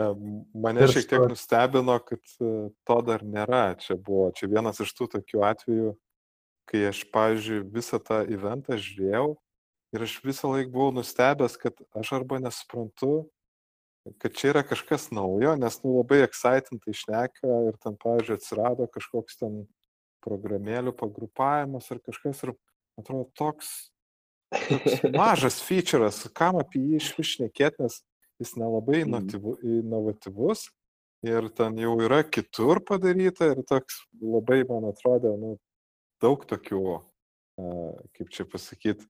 [0.54, 2.50] Mane šiek tiek nustebino, kad e,
[2.86, 3.64] to dar nėra.
[3.82, 5.94] Čia buvo, čia vienas iš tų tokių atvejų,
[6.70, 9.32] kai aš, pavyzdžiui, visą tą eventą žiūrėjau
[9.94, 13.26] ir aš visą laiką buvau nustebęs, kad aš arba nesuprantu,
[14.20, 19.40] kad čia yra kažkas naujo, nes nu, labai excitintai išneka ir ten, pavyzdžiui, atsirado kažkoks
[19.40, 19.64] ten
[20.24, 22.54] programėlių pagrupavimas ar kažkas ir
[23.00, 23.72] atrodo toks,
[24.52, 28.02] toks mažas feature'as, kam apie jį iš višnekėt, nes
[28.42, 29.60] jis nelabai mhm.
[29.80, 30.68] inovatyvus
[31.24, 35.56] ir ten jau yra kitur padaryta ir toks labai, man atrodo, nu,
[36.24, 36.84] daug tokių,
[38.18, 39.08] kaip čia pasakyti,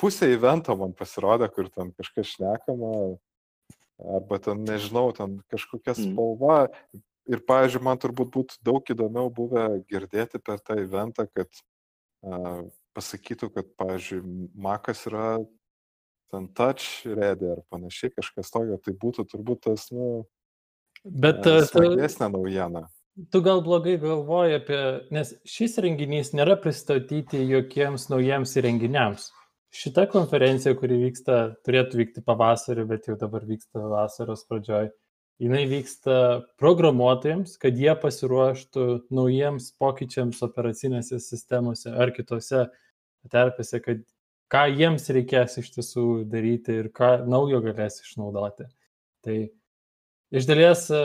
[0.00, 2.92] pusė evento man pasirodė, kur ten kažkas šnekama,
[4.18, 6.12] arba ten, nežinau, ten kažkokia mhm.
[6.12, 6.58] spalva.
[6.66, 7.02] Mm.
[7.32, 11.46] Ir, pavyzdžiui, man turbūt būtų daug įdomiau buvę girdėti per tą eventą, kad
[12.26, 12.64] uh,
[12.98, 14.22] pasakytų, kad, pavyzdžiui,
[14.58, 15.36] Makas yra
[16.34, 20.24] ten touch ready ar panašiai kažkas tokio, tai būtų turbūt tas, nu,
[21.02, 22.86] Bet e, smagesnė naujiena.
[23.34, 24.80] Tu gal blogai galvoji apie,
[25.12, 29.28] nes šis renginys nėra pristatyti jokiems naujiems įrenginiams.
[29.72, 34.90] Šita konferencija, kuri vyksta, turėtų vykti pavasarį, bet jau dabar vyksta vasaros pradžioj,
[35.40, 36.16] jinai vyksta
[36.60, 38.84] programuotojams, kad jie pasiruoštų
[39.16, 42.66] naujiems pokyčiams operacinėse sistemose ar kitose
[43.32, 44.02] terpėse, kad
[44.52, 48.68] ką jiems reikės iš tiesų daryti ir ką naujo galės išnaudoti.
[49.24, 49.38] Tai
[50.36, 51.02] iš dalies e,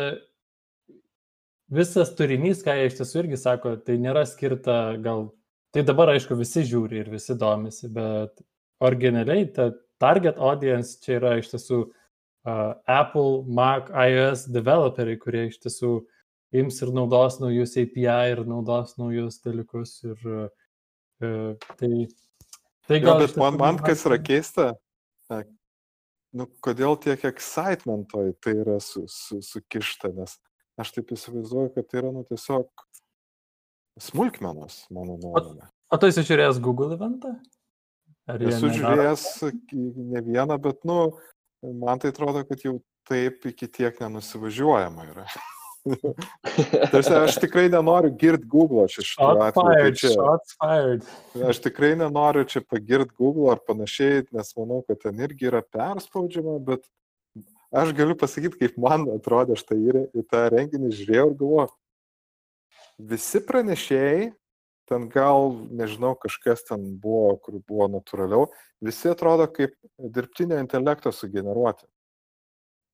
[1.72, 5.30] visas turinys, ką jie iš tiesų irgi sako, tai nėra skirta gal,
[5.72, 8.44] tai dabar aišku visi žiūri ir visi domisi, bet
[8.84, 15.58] originaliai ta target audience čia yra iš tiesų uh, Apple, Mac, iOS developeriai, kurie iš
[15.64, 15.96] tiesų
[16.58, 22.08] ims ir naudos naujus API ir naudos naujus dalykus ir uh, tai
[22.88, 24.70] Tai gal, jo, bet man, man kas yra keista,
[26.38, 30.38] nu, kodėl tiek excitementoj tai yra su, su, sukišta, nes
[30.80, 32.86] aš taip įsivaizduoju, kad tai yra nu, tiesiog
[34.08, 35.68] smulkmenos, mano nuomonė.
[35.68, 37.34] O, o tu esi žiūrėjęs Google eventą?
[38.28, 39.26] Esu žiūrėjęs
[39.72, 41.14] ne vieną, bet, nu,
[41.64, 45.28] man tai atrodo, kad jau taip iki tiek nenusivažiuojama yra.
[46.92, 49.94] Tarsi aš tikrai nenoriu girt Google čia šitą atveju.
[50.60, 55.64] Tai aš tikrai nenoriu čia pagirt Google ar panašiai, nes manau, kad ten irgi yra
[55.64, 56.84] perspaudžiama, bet
[57.72, 61.72] aš galiu pasakyti, kaip man atrodė, aš tai į tą renginį žiūrėjau ir galvoju,
[63.14, 64.28] visi pranešėjai,
[64.88, 68.48] ten gal, nežinau, kažkas ten buvo, kur buvo natūraliau,
[68.84, 71.86] visi atrodo kaip dirbtinio intelekto sugeneruoti.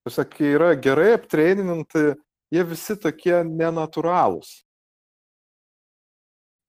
[0.03, 2.13] Tiesiog, kai yra gerai aptreininti
[2.53, 4.62] jie visi tokie nenatūralūs.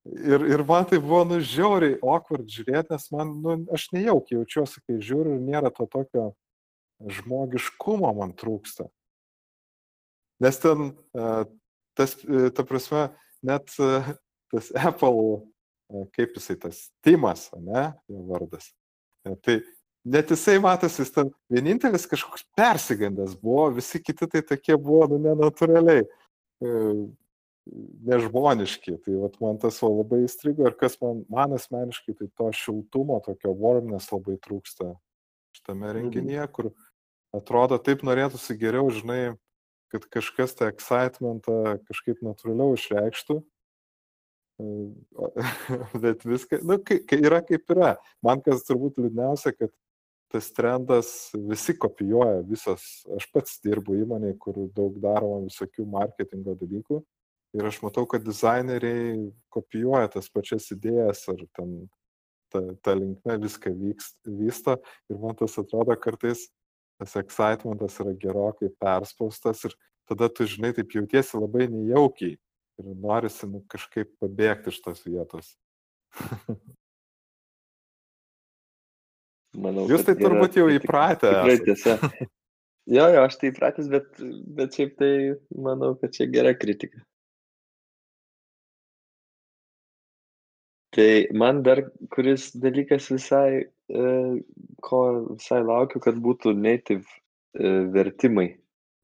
[0.04, 4.82] Ir, ir man tai buvo, nu, žiauriai awkward žiūrėti, nes man, nu, aš nejaukiai jaučiuosi,
[4.84, 6.26] kai žiūriu ir nėra to tokio
[7.00, 8.90] žmogiškumo man trūksta.
[10.44, 10.92] Nes ten,
[11.96, 13.06] tas, ta prasme,
[13.46, 13.72] net
[14.54, 15.42] tas Apple,
[16.16, 18.70] kaip jisai tas Timas, ne, jo vardas.
[19.44, 19.58] Tai
[20.04, 25.20] net jisai matosi, jis ten vienintelis kažkoks persigandęs buvo, visi kiti tai tokie buvo, nu,
[25.28, 26.72] nenatūraliai, e,
[28.10, 28.98] nežmoniški.
[29.04, 33.20] Tai vat, man tas va, labai įstrigo ir kas man, man asmeniškai, tai to šiltumo,
[33.24, 34.92] tokio warmness labai trūksta
[35.56, 35.96] šitame mhm.
[35.98, 36.70] renginyje, kur
[37.34, 39.34] atrodo taip norėtųsi geriau, žinai,
[39.94, 43.40] kad kažkas tą excitementą kažkaip natūraliau išreikštų.
[46.02, 47.94] Bet viskas, nu, kai, kai yra kaip yra.
[48.24, 49.72] Man kas turbūt liūdniausia, kad
[50.34, 57.02] tas trendas visi kopijuoja, visas, aš pats dirbu įmonėje, kur daug daroma visokių marketingo dalykų.
[57.54, 61.76] Ir aš matau, kad dizaineriai kopijuoja tas pačias idėjas ar ten
[62.50, 64.78] ta, ta linkme viską vykst, vysta
[65.10, 66.48] ir man tas atrodo kartais
[66.98, 69.74] tas excitementas yra gerokai perspaustas ir
[70.10, 72.37] tada tu žinai, taip jautiesi labai nejaukiai
[72.83, 75.54] ir norisi nu, kažkaip pabėgti iš tos vietos.
[79.54, 81.31] Manau, Jūs tai turbūt jau įpratę.
[81.31, 81.92] Tikrai tiesa.
[82.90, 84.08] Jo, jo, aš tai įpratęs, bet,
[84.58, 85.10] bet šiaip tai
[85.56, 87.00] manau, kad čia gera kritika.
[90.94, 91.81] Tai man dar
[92.14, 94.10] kuris dalykas visai, e,
[94.85, 95.00] ko
[95.31, 98.50] visai laukiu, kad būtų native e, vertimai.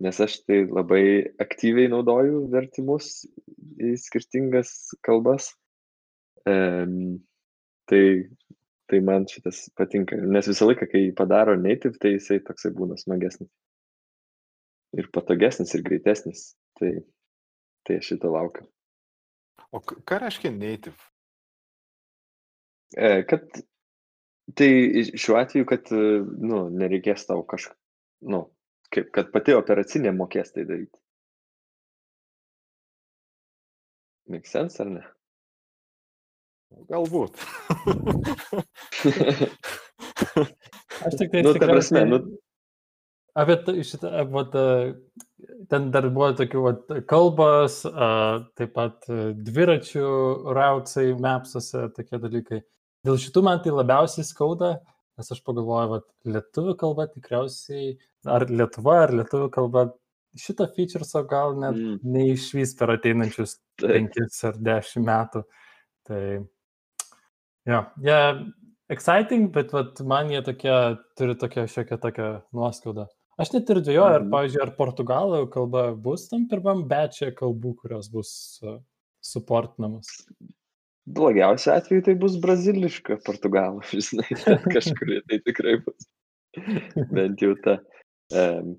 [0.00, 1.02] Nes aš tai labai
[1.42, 3.26] aktyviai naudoju vertimus
[3.80, 4.70] į skirtingas
[5.04, 5.50] kalbas.
[6.48, 6.54] E,
[7.90, 8.30] Tai,
[8.86, 10.14] tai man šitas patinka.
[10.14, 13.50] Nes visą laiką, kai padaro native, tai jisai toksai būna smagesnis.
[14.94, 16.44] Ir patogesnis, ir greitesnis.
[16.78, 16.92] Tai,
[17.86, 18.68] tai aš šito laukiu.
[19.74, 20.94] O ką reiškia native?
[22.94, 23.50] E, kad
[24.58, 24.70] tai
[25.10, 27.74] šiuo atveju, kad, e, nu, nereikės tau kažką,
[28.30, 28.44] nu,
[28.94, 30.98] kaip, kad pati operacinė mokės tai daryti.
[34.30, 35.04] Make sense ar ne?
[36.90, 37.40] Galbūt.
[41.00, 42.22] Aš tik tai Nu, ta prasme, nu-
[43.38, 43.54] Apie
[43.86, 44.54] šitą, vat,
[45.70, 48.08] ten dar buvo tokių vat, kalbas, a,
[48.58, 50.06] taip pat a, dviračių
[50.56, 52.58] rautsai, mapsuose, tokie dalykai.
[53.06, 54.72] Dėl šitų man tai labiausiai skauda,
[55.20, 57.92] nes aš pagalvoju, kad lietuvių kalba tikriausiai,
[58.26, 59.84] ar lietuva, ar lietuvių kalba
[60.38, 62.00] šito featureso gal net Mm.
[62.16, 65.44] neišvys per ateinančius penkis ar dešimt metų.
[66.08, 66.20] Tai,
[67.68, 68.20] jo, jie
[68.90, 70.76] exciting, bet vat, man jie tokie,
[71.18, 73.06] turi tokią šiokią tokią nuoskaudą.
[73.40, 74.30] Aš net ir dviejoju, ar, Mhm.
[74.34, 78.78] pavyzdžiui, ar portugalų kalba bus tam pirmam bečia kalbų, kurios bus uh,
[79.22, 80.06] suportinamas.
[81.08, 84.28] Blogiausiu atveju tai bus braziliška portugalų, žinai,
[84.70, 86.08] kažkur tai tikrai bus.
[87.10, 87.78] Bent jau ta.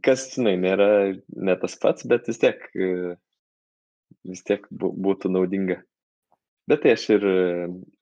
[0.06, 0.88] Kas, žinai, nėra
[1.36, 3.16] ne tas pats, bet vis tiek, e,
[4.28, 5.82] vis tiek bū- būtų naudinga.
[6.72, 7.26] Bet tai aš ir,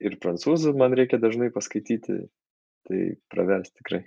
[0.03, 2.19] ir prancūzų man reikia dažnai paskaityti,
[2.85, 2.99] tai
[3.33, 4.03] pravers tikrai.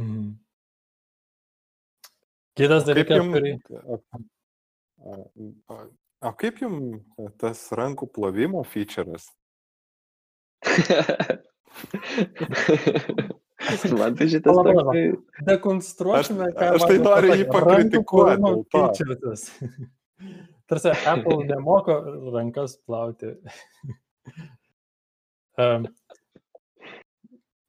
[0.00, 0.32] Mhm.
[2.54, 3.52] Kitas dalykas, kurį...
[6.24, 9.28] o, kaip jums tas rankų plovimo feature'as?
[13.98, 15.02] man tai šitas toksai.
[15.48, 18.84] Dekonstruosime, Aš- aš tai noriu jį pakritikuot dėl to.
[20.70, 21.98] Tarsi Apple nemoko
[22.32, 23.34] rankas plauti.
[25.60, 25.88] um,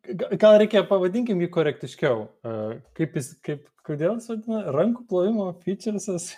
[0.07, 2.27] ga- gal reikia pavadinkim jį korektiškiau.
[2.45, 6.31] Uh, kaip jis, kaip, kodėl jis vadina rankų plovimo featuresas?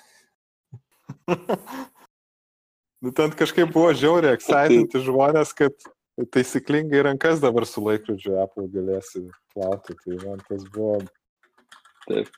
[3.01, 5.75] Nu, ten kažkaip buvo žiauriai ekscitinti žmonės, kad
[6.33, 9.93] taisyklingai rankas dabar su laikrodžiu Apple galėsi plauti.
[10.01, 10.99] Tai man tas buvo.
[12.07, 12.31] Taip.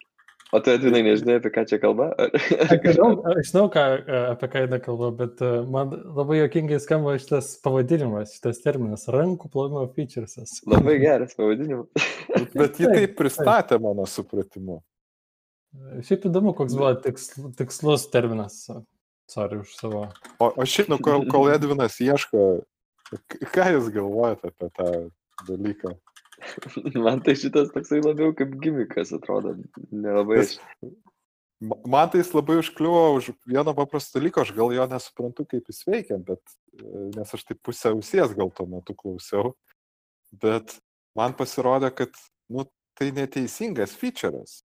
[0.50, 2.08] O tu atvinai nežinai, apie ką čia kalba?
[2.18, 7.52] Aš žinau, ką, e, apie ką eina kalba, bet e, man labai jokingai skamba šitas
[7.62, 10.58] pavadinimas, šitas terminas- rankų plovimo featuresas.
[10.66, 12.10] Labai geras pavadinimas.
[12.58, 14.80] Bet jį Taip, pristatė mano supratimu.
[16.08, 18.64] Šiaip įdomu, koks buvo tiksl, tikslus terminas.
[19.30, 20.08] Sorry už savo.
[20.42, 22.64] O, o šiaip, nu, kol, kol Edvinas ieško,
[23.54, 24.88] ką jūs galvojate apie tą
[25.50, 25.92] dalyką?
[26.98, 29.58] Man tai šitas toksai labiau kaip gimikas atrodo.
[29.92, 30.42] Nelabai.
[30.42, 30.58] Nes-
[31.60, 35.66] Ma- Man tai jis labai užkliuvo už vieno paprasto dalyko, aš gal jo nesuprantu, kaip
[35.68, 36.40] jis veikia, bet,
[37.18, 39.52] nes aš taip pusę ausies gal tuo metu klausiau,
[40.32, 40.78] bet
[41.20, 42.16] man pasirodė, kad,
[42.48, 42.64] nu,
[42.96, 44.62] tai neteisingas feature'as.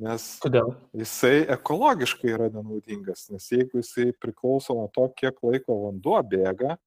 [0.00, 0.72] Nes Kodėl?
[0.96, 6.78] jisai ekologiškai yra nenaudingas, nes jeigu jisai priklauso nuo to, kiek laiko vanduo bėga,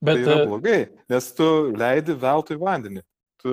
[0.00, 3.02] Bet tai yra e, blogai, nes tu leidi veltui vandenį.
[3.40, 3.52] Tu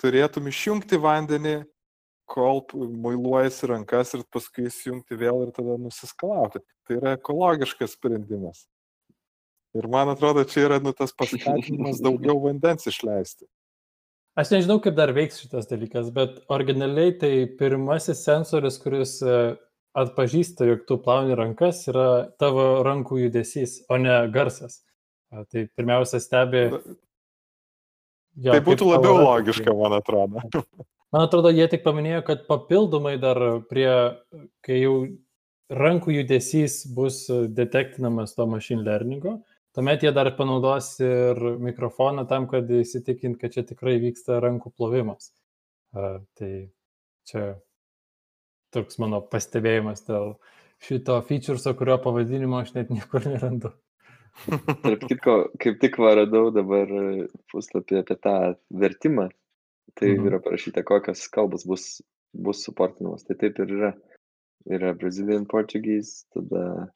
[0.00, 1.56] turėtum išjungti vandenį,
[2.30, 6.62] kol muiluojasi rankas ir paskui įsijungti vėl ir tada nusiskalauti.
[6.86, 8.64] Tai yra ekologiškas sprendimas.
[9.74, 13.48] Ir man atrodo, čia yra nu, tas paskatinimas daugiau vandens išleisti.
[14.38, 19.38] Aš nežinau, kaip dar veiks šitas dalykas, bet originaliai tai pirmasis sensorius, kuris e,
[19.98, 22.08] atpažįsta, jog tu plauni rankas, yra
[22.40, 24.82] tavo rankų judesys, o ne garsas.
[25.32, 26.66] E, Tai pirmiausia stebi.
[28.34, 30.42] Jo, Tai būtų tavo labiau rankos logiška, man atrodo.
[31.14, 33.38] Man atrodo, jie tik paminėjo, kad papildomai dar
[33.70, 33.86] prie,
[34.66, 34.94] kai jau
[35.70, 39.36] rankų judesys bus detektinamas to machine learningo,
[39.74, 45.32] tuomet jie dar panaudos ir mikrofoną tam, kad įsitikint, kad čia tikrai vyksta rankų plovimas.
[45.94, 46.50] A, Tai
[47.28, 47.44] čia
[48.74, 50.34] toks mano pastebėjimas dėl
[50.82, 53.70] šito featureso, kurio pavadinimo aš net niekur nerandu.
[54.82, 56.90] Tarp kitko, kaip tik va radau dabar
[57.52, 58.34] puslapį apie tą
[58.74, 59.28] vertimą.
[59.94, 60.26] Tai Mhm.
[60.26, 62.02] yra parašyta, kokios kalbos bus,
[62.34, 63.22] bus suportinamos.
[63.26, 63.92] Tai taip ir yra.
[64.66, 66.90] Yra Brazilian Portuguese, tada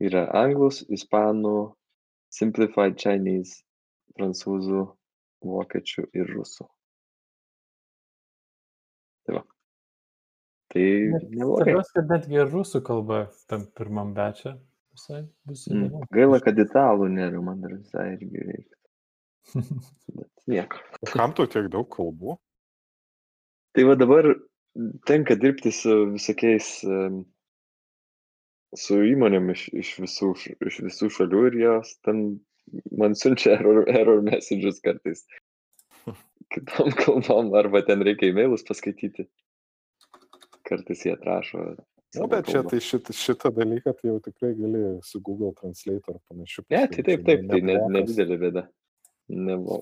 [0.00, 1.74] yra anglus, ispanų,
[2.30, 3.62] simplified Chinese,
[4.18, 4.84] prancūzų,
[5.46, 6.66] vokiečių ir rusų.
[9.26, 9.44] Tai va.
[10.70, 10.84] Tai
[11.16, 11.64] neblogai.
[11.70, 14.56] Tikiuosi, kad netgi ir rusų kalba tam pirmam bečia
[14.94, 15.86] visai bus Mm.
[15.88, 16.04] įdomu.
[16.14, 18.76] Gaila, kad italų nėra, man dar visai irgi reikia.
[20.16, 20.78] Bet nieko.
[21.10, 22.36] Kam tu tiek daug kalbų?
[23.74, 24.26] Tai va dabar
[25.06, 27.24] tenka dirbti su visokiais, em,
[28.76, 30.30] su įmonėm iš, iš, visų,
[30.66, 32.40] iš visų šalių ir jos ten
[32.94, 35.24] man siunčia error, error messages kartais.
[36.54, 39.26] Kitom kalbom, arba ten reikia e-mailus paskaityti.
[40.66, 41.72] Kartais jie atrašo.
[42.18, 46.18] Na, bet čia tai šitą, šitą dalyką tai jau tikrai gali su Google Translate ar
[46.26, 46.64] panašiu.
[46.66, 48.64] Ne, tai taip, taip, tai nedidelė ne bėda.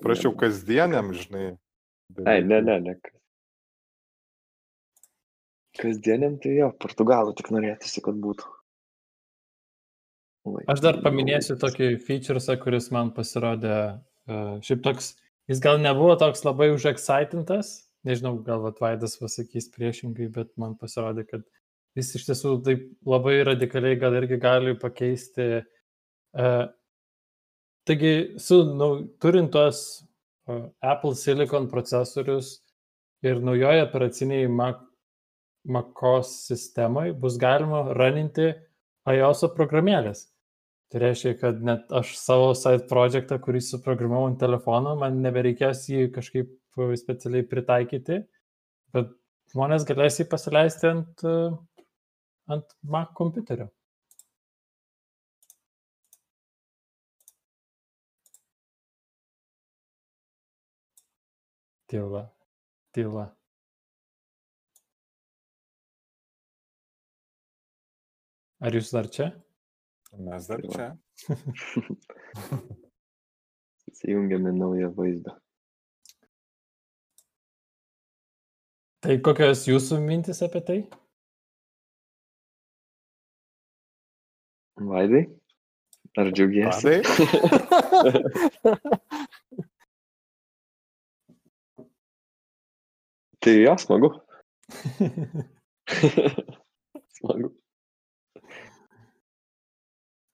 [0.03, 1.47] Prašiau kasdieniam, žinai.
[2.29, 2.95] Ai, ne, ne, ne.
[5.79, 8.45] Kasdieniam tai jo, portugalų tik norėtųsi, kad būtų.
[10.71, 13.77] Aš dar paminėsiu tokį featuresą, kuris man pasirodė,
[14.29, 15.13] uh, šiaip toks,
[15.51, 17.71] jis gal nebuvo toks labai užexcitintas,
[18.07, 21.45] nežinau, gal Vatvaidas pasakys priešingai, bet man pasirodė, kad
[21.99, 25.63] jis iš tiesų taip labai radikaliai gal irgi gali pakeisti.
[26.37, 26.67] Uh,
[27.89, 28.91] taigi, su, nu,
[29.21, 29.83] turint tuos
[30.47, 32.59] uh, Apple Silicon procesorius
[33.25, 34.83] ir naujoje operaciniai Mac,
[35.67, 38.53] MacOS sistemai bus galima raninti
[39.09, 40.28] iOS programėlės.
[40.89, 46.07] Tai reiškia, kad net aš savo side projektą, kurį suprogramavau ant telefono, man nebereikės jį
[46.15, 46.55] kažkaip
[46.97, 48.21] specialiai pritaikyti,
[48.95, 49.11] bet
[49.53, 51.25] žmonės galės jį pasileisti ant,
[52.55, 53.69] ant Mac kompiuterio.
[61.89, 62.23] Tyla.
[62.93, 63.27] Tyla.
[68.59, 69.29] Ar jūs dar čia?
[70.17, 70.97] Mes dar čia.
[73.89, 75.31] Įsijungiame naują vaizdą.
[78.99, 80.79] Tai kokios jūsų mintis apie tai?
[84.89, 85.23] Vaidai,
[86.19, 86.93] ar džiaugiesi?
[93.43, 94.09] tai jo, smagu.
[97.19, 97.47] smagu.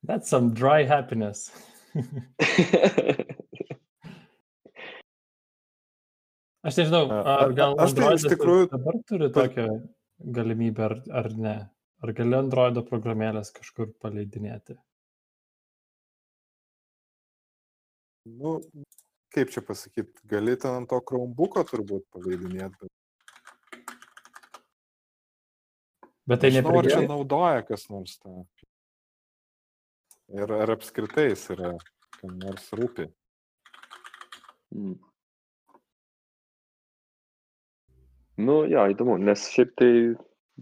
[0.06, 1.52] That's some dry happiness.
[6.66, 9.66] Aš nežinau, ar gal aš tai iš tikrųjų dabar turi tokią
[10.34, 11.54] galimybę ar, ar ne.
[12.02, 14.74] Ar gali Android programėlės kažkur paleidinėti?
[18.26, 18.56] Nu,
[19.36, 22.94] kaip čia pasakyti, gali ten ant to Chromebook'o turbūt paleidinėti, bet...
[26.26, 27.10] Bet tai Nežinau, ar čia neprigiria.
[27.14, 28.48] naudoja kas nors tą.
[30.34, 31.76] Ir ar apskritai jis yra,
[32.18, 33.06] kam nors rūpi.
[34.74, 34.96] Mm.
[38.46, 39.92] Nu, jo, įdomu, nes šiaip tai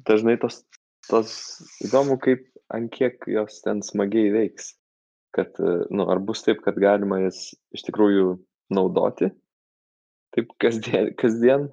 [0.09, 0.59] dažnai tos,
[1.07, 1.36] tos
[1.88, 2.43] įdomu, kaip
[2.76, 4.74] ant kiek jos ten smagiai veiks.
[5.34, 8.36] Kad, e, nu, ar bus taip, kad galima jas iš tikrųjų
[8.76, 9.32] naudoti,
[10.36, 11.72] taip kasdien, kasdien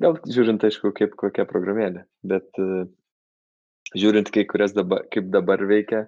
[0.00, 2.88] gal žiūrint, aišku, kaip kokia programėlė, bet uh,
[3.94, 6.04] žiūrint, kai kurias dabar, kaip dabar veikia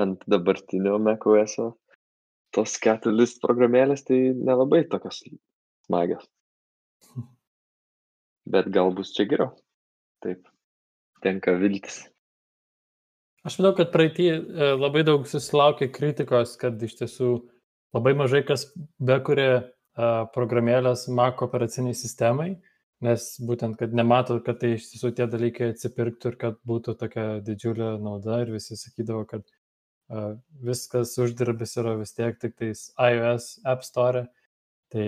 [0.00, 1.58] ant dabartinio macOS,
[2.54, 5.22] tos Catalyst programėlės, tai nelabai tokios
[5.86, 6.26] smagios.
[8.52, 9.54] Bet gal bus čia geriau.
[10.24, 10.44] Taip,
[11.24, 12.04] tenka viltis.
[13.44, 17.32] Aš manau, kad praeitį e, labai daug susilaukė kritikos, kad iš tiesų
[17.96, 18.70] labai mažai kas
[19.10, 19.64] bekuria e,
[20.32, 22.54] programėlės Mac operaciniai sistemai,
[23.04, 27.26] nes būtent, kad nemato, kad tai iš tiesų tie dalykai atsipirktų ir kad būtų tokia
[27.44, 29.44] didžiulė nauda ir visi sakydavo, kad
[30.64, 34.26] viskas uždirbis yra vis tiek tik tais iOS App Store.
[34.92, 35.06] Tai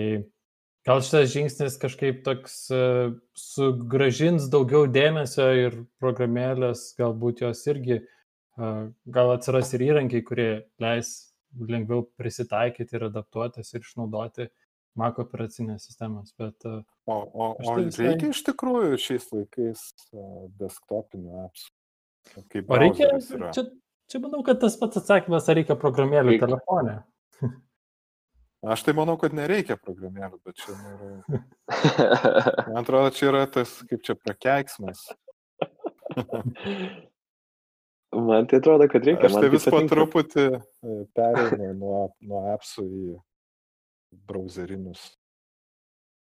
[0.87, 2.81] gal šitas žingsnis kažkaip toks e,
[3.37, 8.01] sugražins daugiau dėmesio ir programėlės galbūt jos irgi
[8.57, 11.11] gal atsiras ir įrankiai, kurie leis
[11.61, 14.47] lengviau prisitaikyti ir adaptuotis ir išnaudoti
[14.97, 16.31] Mac operacinės sistemas.
[16.41, 16.57] Bet,
[17.07, 21.67] O, o, Aš o tai visai- reikia iš tikrųjų šiais laikais uh, desktopinių apps.
[22.51, 23.11] Kaip o reikia,
[23.55, 23.63] čia,
[24.11, 26.45] čia manau, kad tas pats atsakymas, ar reikia programėlį Reikia.
[26.47, 26.97] telefone.
[28.73, 31.41] Aš tai manau, kad nereikia programėlių, bet čia nu, yra...
[32.71, 35.05] Man atrodo, čia yra tas, kaip čia prakeiksmas.
[38.17, 39.27] Man tai atrodo, kad reikia.
[39.27, 40.59] Aš man tai vis po truputį e,
[41.15, 43.07] pereinu nuo, nuo appsų į
[44.29, 45.03] browserinius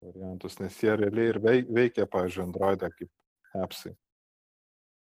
[0.03, 3.93] variantus, nes jie realiai ir vei- veikia, pavyzdžiui, Android'e kaip appsai.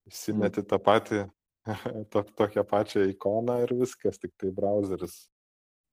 [0.10, 1.24] Įsimeti tą patį,
[2.12, 5.26] to, tokią pačią ikoną ir viskas, tik tai browseris.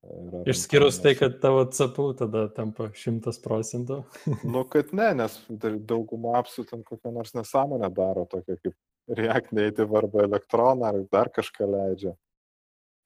[0.02, 4.02] yra Išskyrus tai, kad tavo CPU tada tampa 100 procentų.
[4.42, 5.38] Nu, kad ne, nes
[5.86, 8.74] dauguma apsų ten kokią nors nesąmonę daro, tokia kaip
[9.08, 12.16] React Native arba elektroną ar dar kažką leidžia.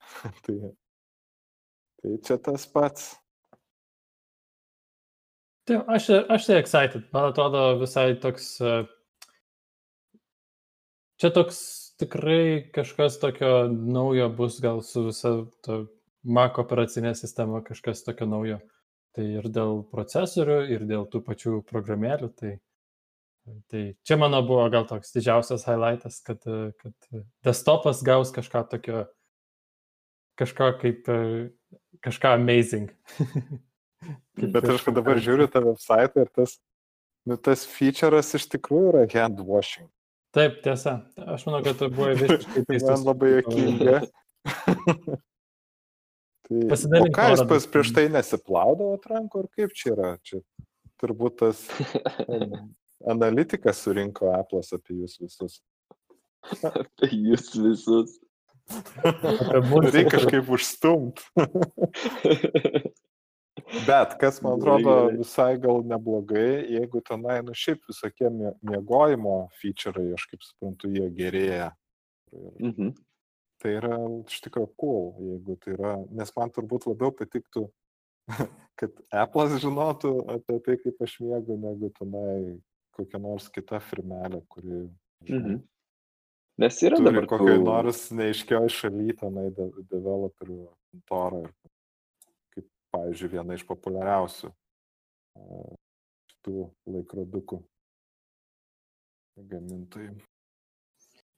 [0.45, 0.57] tai,
[2.01, 3.15] tai čia tas pats.
[5.67, 7.09] Tai aš, aš tai excited.
[7.13, 8.55] Man atrodo visai toks.
[8.61, 8.85] e,
[11.17, 15.33] Čia toks tikrai kažkas tokio naujo bus gal su visa
[15.65, 15.85] to
[16.27, 18.57] Mac operacinė sistema, kažkas tokio naujo.
[19.15, 22.27] Tai ir dėl procesorių, ir dėl tų pačių programėlių.
[22.37, 22.51] Tai,
[23.71, 29.05] tai čia mano buvo gal toks didžiausias highlightas, kad, kad desktopas gaus kažką tokio,
[30.37, 31.09] kažką kaip
[32.01, 32.91] kažką amazing.
[34.53, 36.57] Bet aš dabar žiūriu tą website ir tas,
[37.27, 39.89] nu, tas feature'as iš tikrųjų yra hand washing.
[40.35, 40.99] Taip, tiesa.
[41.23, 42.89] Aš manau, kad tai buvo visiškai teisus.
[42.89, 43.99] Man labai jokinga.
[46.47, 47.15] tai, Pasidalink.
[47.15, 50.11] Ką jis pas prieš tai nesiplaudavo rankų, ar kaip čia yra?
[50.27, 50.41] Čia
[51.01, 51.63] turbūt tas
[53.13, 55.59] analitikas surinko Apple'as apie jūs visus.
[56.67, 58.17] apie jūs visus.
[58.67, 61.21] Reikia kažkaip užstumt.
[63.67, 70.27] Bet kas man atrodo visai gal neblogai, jeigu tenai, nu šiaip visokie miegojimo feature'ai, aš
[70.31, 71.73] kaip suprantu, jie gerėja.
[72.33, 72.93] Mhm.
[73.57, 77.65] Tai yra iš tikrųjų cool, jeigu tai yra, nes man turbūt labiau patiktų,
[78.79, 82.59] kad Apple'as žinotų apie tai, kaip aš miegu, negu tenai
[82.97, 84.85] kokia nors kita firmelė, kuri
[85.27, 85.65] mhm.
[86.57, 87.65] Nes yra dabar kokiai tų...
[87.67, 91.73] nors neiškioj šaly tenai de developerių kontorą, kaip,
[92.97, 94.51] pavyzdžiui, viena iš populiariausių
[96.33, 96.63] šitų
[96.95, 97.61] laikrodukų
[99.51, 100.15] gamintojų.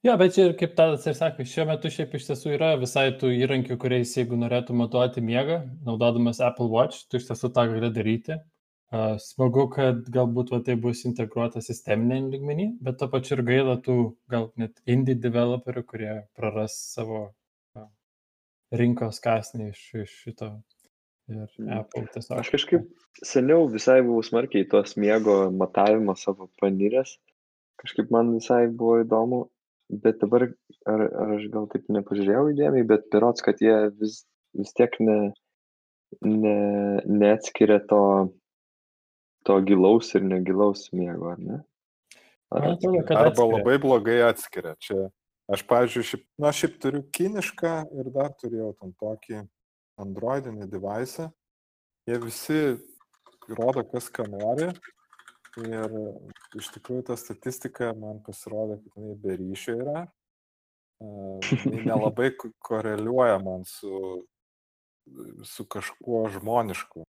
[0.00, 3.34] Jo, bet čia, kaip Tadas ir sakė, šiuo metu šiaip iš tiesų yra visai tų
[3.36, 8.38] įrankių, kuriais jeigu norėtų matuoti miegą, naudodamas Apple Watch, tu iš tiesų tą gali daryti.
[9.22, 13.98] Smagu, kad galbūt va, tai bus integruota sisteminiam lygmenį, bet to pačiu ir gaila tų
[14.32, 17.28] gal net indie developerių, kurie praras savo
[18.72, 20.50] rinkos kasnį iš, iš šito.
[21.30, 21.70] Ir mm.
[21.78, 22.40] Apple tiesiog.
[22.42, 22.88] Aš kažkaip
[23.26, 27.16] seniau visai buvau smarkiai tos miego matavimo savo paniręs.
[27.80, 29.44] Kažkaip man visai buvo įdomu,
[30.02, 34.24] bet dabar ar, ar aš gal taip nepažiūrėjau įdėmiai, bet pirots, kad jie vis,
[34.58, 35.18] vis tiek ne,
[36.26, 36.58] ne,
[37.06, 38.02] neatskiria to
[39.48, 41.62] to gilaus ir negilaus miego, ar ne?
[42.50, 43.56] Ar Man atrodo, kad Arba atskiria.
[43.56, 44.74] labai blogai atskiria.
[44.82, 45.06] Čia
[45.50, 49.40] aš, pavyzdžiui, šiaip, na, šiaip turiu kinišką ir dar turėjau tam tokį
[50.00, 51.28] androidinį device.
[52.08, 52.60] Jie visi
[53.48, 54.70] rodo, kas ką nori.
[55.60, 55.94] Ir
[56.58, 60.04] iš tikrųjų ta statistika man pasirodė, kad jinai be ryšio yra.
[61.48, 64.24] Jis nelabai koreliuoja man su,
[65.46, 67.04] su kažkuo žmonišku.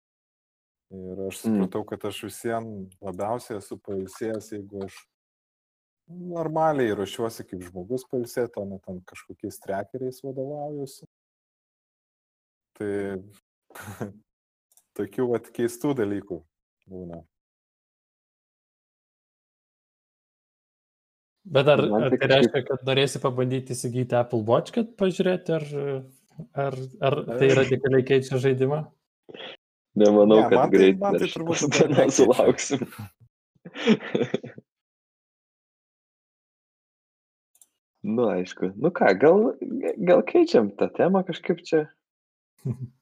[0.92, 1.44] Ir aš mm.
[1.44, 4.98] supratau, kad aš visiems labiausiai esu pailsėjęs, jeigu aš
[6.12, 11.08] normaliai ruošiuosi kaip žmogus pailsėti, o ne ten kažkokiais trekeriais vadovaujuosi.
[12.80, 12.93] Tai
[14.99, 16.39] tokių vat keistų dalykų
[16.91, 17.22] būna.
[21.51, 25.65] Bet ar, ar tai reiškia, kad norėsi pabandyti įsigyti Apple Watch, kad pažiūrėti, ar,
[26.53, 28.84] ar, ar tai radikaliai keičia žaidimą?
[29.97, 32.86] Nemanau, ne, kad tai, greit man tai turbūt dienos sulauksim.
[38.05, 38.72] nu, aišku.
[38.78, 39.49] Nu ką, gal,
[40.11, 41.82] gal keičiam tą temą kažkaip čia.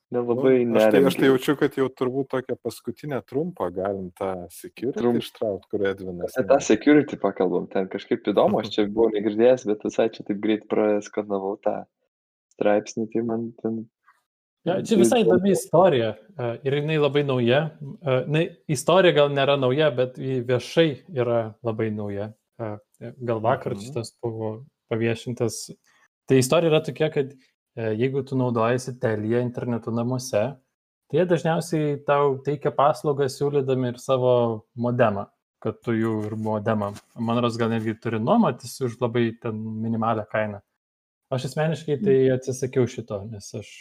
[0.10, 4.32] Nelabai nu, aš, tai, aš tai jaučiu, kad jau turbūt tokią paskutinę trumpą galim tą
[4.50, 5.22] security Trump.
[5.22, 6.34] ištraukti, kur Edvinas.
[6.34, 10.42] Apie tą security pakalbam, ten kažkaip įdomu, aš čia buvau negirdėjęs, bet visai čia taip
[10.42, 11.76] greit praskanavau tą
[12.56, 13.84] straipsnį, tai man ten
[14.68, 16.10] Ja, čia visai įdomi istorija
[16.68, 17.62] ir jinai labai nauja.
[18.28, 22.34] Na, istorija gal nėra nauja, bet viešai yra labai nauja.
[22.60, 23.86] Gal vakar mhm.
[23.86, 24.52] šitas buvo
[24.92, 25.62] paviešintas.
[26.28, 27.32] Tai istorija yra tokia, kad
[27.80, 30.44] jeigu tu naudojasi Telia internetu namuose,
[31.10, 34.34] tai jie dažniausiai tau teikia paslaugą siūlydami ir savo
[34.76, 35.28] modemą,
[35.64, 36.92] kad tu jų ir modemą.
[37.16, 40.62] Man ros gal netgi turi nuomotis už labai ten minimalią kainą.
[41.30, 42.38] Aš asmeniškai tai mhm.
[42.40, 43.74] atsisakiau šito, nes aš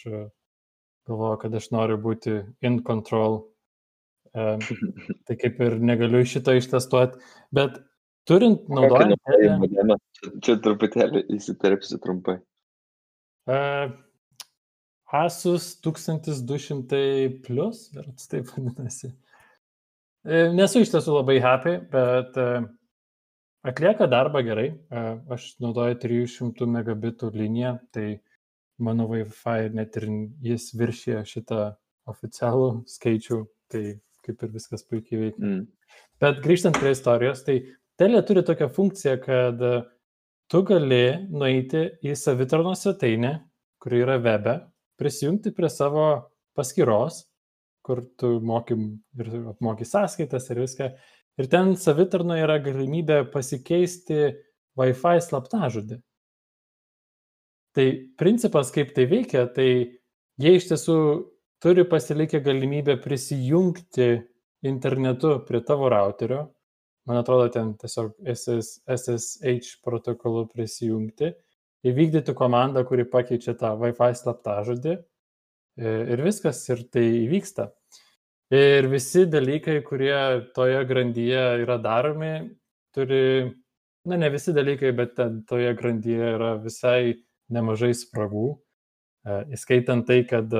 [1.08, 3.40] galvoju, kad aš noriu būti in control.
[4.36, 4.60] Um,
[5.26, 7.16] tai kaip ir negaliu šito ištestuoti,
[7.56, 7.80] bet
[8.28, 9.16] turint naudojant...
[10.18, 12.36] Čia, čia truputėlį įsiterpsiu trumpai.
[15.08, 19.14] Asus 1200 plus, ar taip vadinasi.
[20.52, 22.66] Nesu iš tiesų labai happy, bet uh,
[23.64, 24.66] atlieka darbą gerai.
[24.92, 28.18] Uh, aš naudoju 300 megabitų liniją, tai
[28.84, 30.10] mano Wi-Fi net ir
[30.44, 31.62] jis viršė šitą
[32.10, 33.40] oficialų skaičių,
[33.72, 33.84] tai
[34.26, 35.40] kaip ir viskas puikiai veikia.
[35.40, 35.64] Mm.
[36.20, 37.62] Bet grįžtant prie istorijos, tai
[37.98, 39.62] Telė turi tokią funkciją, kad
[40.48, 43.34] tu gali nueiti į savitarnos svetainę,
[43.82, 44.56] kuri yra webe,
[44.98, 46.08] prisijungti prie savo
[46.58, 47.22] paskyros,
[47.84, 48.76] kur tu moky
[49.20, 50.90] ir apmoky sąskaitas ir viską.
[51.38, 54.32] Ir ten savitarno yra galimybė pasikeisti
[54.78, 56.00] Wi-Fi slaptažodį.
[57.76, 57.86] Tai
[58.18, 59.68] principas, kaip tai veikia, tai
[60.40, 60.98] jie iš tiesų
[61.62, 64.08] turi pasilikę galimybę prisijungti
[64.66, 66.48] internetu prie tavo routerio,
[67.08, 71.32] man atrodo, ten tiesiog SS, SSH protokolu prisijungti,
[71.88, 75.00] įvykdyti komandą, kuri pakeičia tą Wi-Fi slaptažodį e,
[76.14, 77.70] ir viskas, ir tai įvyksta.
[78.54, 80.18] Ir visi dalykai, kurie
[80.56, 82.32] toje grandyje yra daromi,
[82.96, 83.24] turi,
[84.08, 87.18] na ne visi dalykai, bet ten toje grandyje yra visai
[87.52, 88.46] nemažai spragų,
[89.24, 90.52] e, įskaitant tai, kad,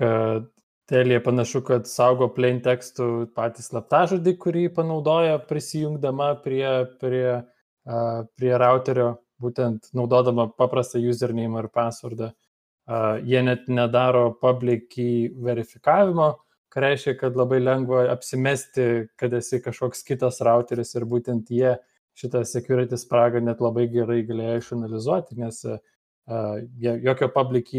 [0.00, 0.50] kad
[0.90, 3.04] Telija panašu, kad saugo plain tekstų
[3.36, 6.66] patys slaptažodį, kurį panaudoja prisijungdama prie,
[6.98, 7.36] prie,
[8.34, 12.32] prie routerio, būtent naudodama paprastą username ir passwordą.
[13.22, 14.98] Jie net nedaro public
[15.46, 16.32] verifikavimo,
[16.74, 21.76] ką reiškia, kad labai lengva apsimesti, kad esi kažkoks kitas routeris ir būtent jie
[22.18, 25.78] šitą security spragą net labai gerai galėjo išanalizuoti, nes uh,
[26.82, 27.70] jokio public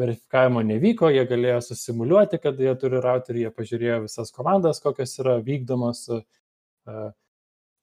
[0.00, 5.36] verifikavimo nevyko, jie galėjo susimuliuoti, kad jie turi routerį, jie pažiūrėjo visas komandas, kokios yra
[5.44, 6.02] vykdomos.
[6.10, 7.08] Uh,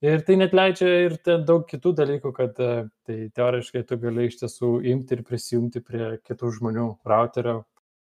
[0.03, 4.41] ir tai net leidžia ir daug kitų dalykų, kad uh, tai teoriškai tu gali iš
[4.43, 7.61] tiesų imti ir prisijungti prie kitų žmonių routerio,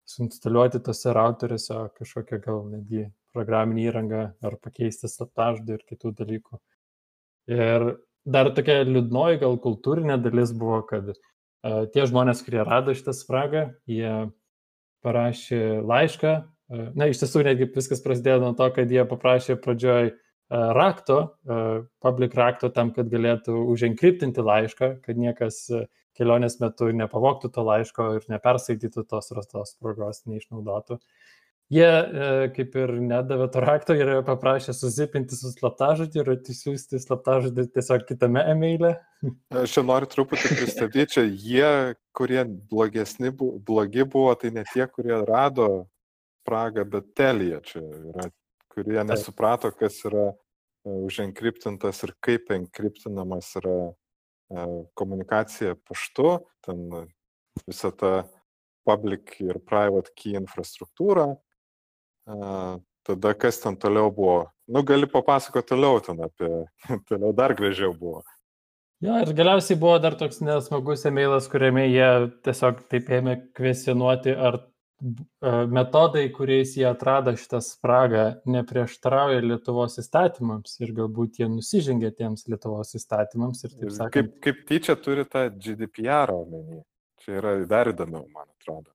[0.09, 6.63] suinstaliuoti tose routeriuose kažkokią gal netgi programinį įrangą ar pakeisti slaptažodį ir kitų dalykų.
[7.51, 7.85] Ir
[8.27, 11.30] dar tokia liūdnoji gal kultūrinė dalis buvo, kad uh,
[11.63, 14.31] tie žmonės, kurie rado šitą spragą, jie
[15.05, 16.33] parašė laišką.
[16.71, 20.19] Uh, na, iš tiesų netgi viskas prasidėjo nuo to, kad jie paprašė pradžioj uh,
[20.77, 25.89] rakto, uh, public rakto tam, kad galėtų uženkriptinti laišką, kad niekas uh,
[26.19, 31.01] kelionės metu nepavoktų to laiško ir nepersaitytų tos rastos spragos, neišnaudotų.
[31.71, 37.69] Jie e, kaip ir nedavė to rakto ir paprašė susipinti su slaptažodį ir atsisiųsti slaptažodį
[37.77, 38.97] tiesiog kitame emailė.
[39.55, 41.71] Aš čia noriu truputį pristabdyti, čia jie,
[42.17, 42.43] kurie
[42.73, 45.69] blogesni, blogi buvo, tai ne tie, kurie rado
[46.43, 48.27] spragą, bet telija čia yra,
[48.75, 50.35] kurie nesuprato, kas yra e,
[51.07, 53.79] uženkriptintas ir kaip enkriptinamas yra
[54.99, 56.89] komunikacija paštu, ten
[57.67, 58.25] visa ta
[58.83, 61.29] public ir private key infrastruktūra.
[63.07, 64.51] Tada kas ten toliau buvo?
[64.71, 66.51] Nu, gali papasakoti toliau ten apie,
[67.09, 68.23] toliau dar gražiau buvo.
[69.01, 72.11] Jo, ir galiausiai buvo dar toks nesmagus emailas, kuriame jie
[72.45, 74.61] tiesiog taip ėmė kvesionuoti, ar
[75.73, 82.93] metodai, kuriais jie atrado šitą spragą, neprieštarauja Lietuvos įstatymams ir galbūt jie nusižengia tiems Lietuvos
[82.99, 83.65] įstatymams.
[83.65, 86.83] Sakant, kaip, kaip tyčia turi tą GDPR omeny.
[87.25, 88.93] Čia yra dar įdomiau, man atrodo.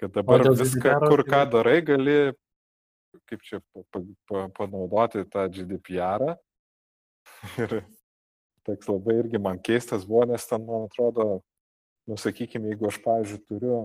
[0.00, 2.16] Kad dabar viską, kur ką darai, gali,
[3.30, 6.34] kaip čia, pa, pa, panaudoti tą GDPR.
[7.62, 7.78] Ir
[8.66, 11.40] toks labai irgi man keistas buvo, nes ten, man atrodo,
[12.10, 13.78] nusakykime, jeigu aš, pavyzdžiui, turiu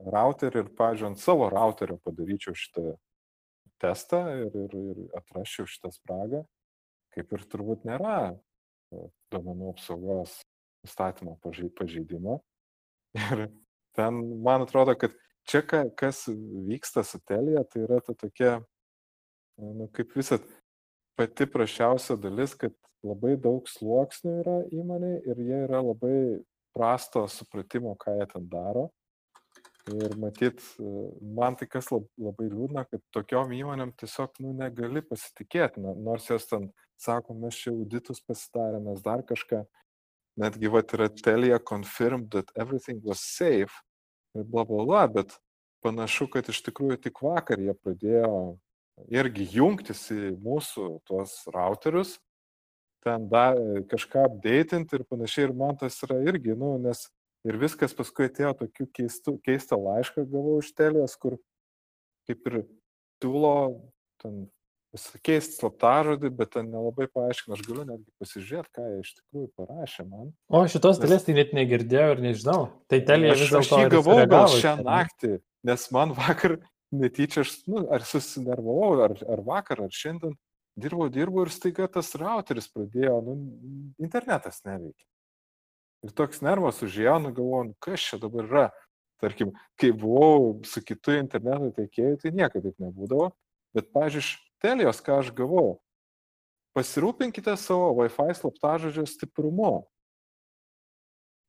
[0.00, 2.94] routerį ir, pažiūrėjau, ant savo routerio padaryčiau šitą
[3.80, 6.44] testą ir, ir, ir atraščiau šitą spragą,
[7.14, 10.40] kaip ir turbūt nėra e, duomenų apsaugos
[10.86, 12.40] įstatymo pažeidimo.
[13.20, 13.48] Ir
[14.00, 15.12] ten, man atrodo, kad
[15.48, 15.62] čia
[15.96, 16.24] kas
[16.68, 18.60] vyksta su telija, tai yra ta tokia,
[19.60, 20.46] nu, kaip visat,
[21.18, 22.72] pati prašiausia dalis, kad
[23.04, 26.16] labai daug sluoksnių yra įmonė ir jie yra labai
[26.76, 28.88] prasto supratimo, ką jie ten daro.
[29.90, 30.60] Ir matyt,
[31.34, 36.68] man tai kas labai liūdna, kad tokiom įmonėm tiesiog nu, negali pasitikėti, nors jos ten
[37.00, 39.64] sako, mes čia auditus pasidarėme, mes dar kažką,
[40.40, 43.72] netgi va yra telija confirmed that everything was safe
[44.38, 45.36] ir bla bla bla, bet
[45.84, 48.32] panašu, kad iš tikrųjų tik vakar jie pradėjo
[49.08, 52.18] irgi jungtis į mūsų tuos routerius,
[53.04, 53.54] ten da,
[53.88, 57.06] kažką updatinti ir panašiai, ir man tas yra irgi, nu, nes
[57.48, 61.38] Ir viskas paskui atėjo tokiu keistu, keistą laišką gavau iš telės, kur
[62.28, 62.56] kaip ir
[63.22, 63.52] siūlo
[64.20, 64.42] ten
[65.22, 70.06] keisti slaptažodį, bet ten nelabai paaiškina, aš galiu netgi pasižiūrėti, ką jie iš tikrųjų parašė
[70.08, 70.32] man.
[70.50, 71.04] O šitos nes...
[71.04, 72.60] dalies tai net negirdėjau ir nežinau.
[72.90, 73.60] Tai telė vis dėlto.
[73.60, 75.32] Aš jį gavau gal šią naktį,
[75.70, 76.56] nes man vakar
[76.90, 80.34] netyčia, aš, nu, ar susinervavau, ar, ar vakar, ar šiandien
[80.80, 83.38] dirbau, dirbau ir staiga tas routeris pradėjo, nu,
[84.02, 85.06] internetas neveikia.
[86.06, 88.68] Ir toks nervas užėjo, nu galvoju, nu, kas čia dabar yra.
[89.20, 93.26] Tarkim, kai buvau su kitu interneto teikėju, tai niekada taip nebūdavo.
[93.76, 95.78] Bet, pažiūrėjau, Telijos, ką aš gavau,
[96.76, 99.72] pasirūpinkite savo Wi-Fi slaptažodžio stiprumu.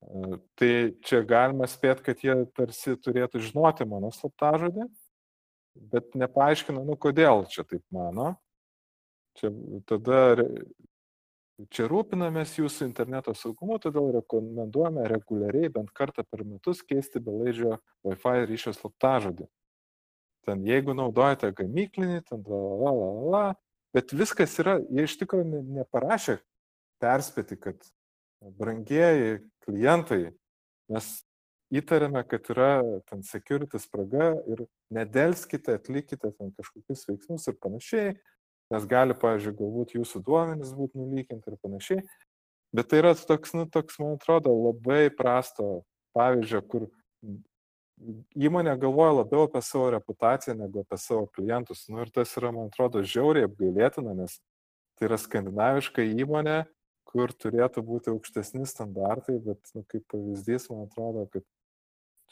[0.02, 0.72] E, tai
[1.06, 4.88] čia galima spėti, kad jie tarsi turėtų žinoti mano slaptažodį,
[5.92, 8.34] bet nepaaiškina, nu kodėl čia taip mano.
[9.40, 9.52] Čia
[9.88, 10.24] tada
[11.72, 18.48] čia rūpinamės jūsų interneto saugumu, todėl rekomenduojame reguliariai bent kartą per metus keisti belaidžio Wi-Fi
[18.50, 19.48] ryšio slaptažodį.
[20.48, 23.44] Ten jeigu naudojate gamyklinį, ten la la la la,
[23.94, 26.40] bet viskas yra, jie iš tikrųjų neparašė
[27.02, 27.92] perspėti, kad
[28.58, 30.32] brangieji klientai,
[30.90, 31.12] mes
[31.72, 32.72] įtariame, kad yra
[33.10, 38.16] ten security spraga ir nedelskite, atlikite ten kažkokius veiksmus ir panašiai,
[38.72, 42.04] nes gali, pavyzdžiui, galbūt jūsų duomenys būti nulykinti ir panašiai.
[42.76, 45.84] Bet tai yra toks, nu, toks, man atrodo, labai prasto
[46.16, 46.88] pavyzdžio, kur
[48.38, 51.86] įmonė galvoja labiau apie savo reputaciją negu apie savo klientus.
[51.90, 54.38] Nu, ir tas yra, man atrodo, žiauriai apgailėtina, nes
[54.98, 56.64] tai yra skandinaviška įmonė,
[57.12, 61.46] kur turėtų būti aukštesni standartai, bet nu, kaip pavyzdys, man atrodo, kad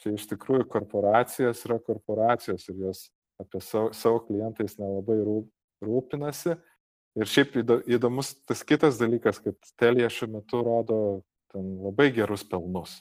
[0.00, 3.06] čia iš tikrųjų korporacijos yra korporacijos ir jos
[3.40, 5.50] apie savo, savo klientais nelabai rūp,
[5.84, 6.56] rūpinasi.
[7.18, 7.56] Ir šiaip
[7.90, 10.98] įdomus tas kitas dalykas, kad Telija šiuo metu rodo
[11.50, 13.00] ten labai gerus pelnus.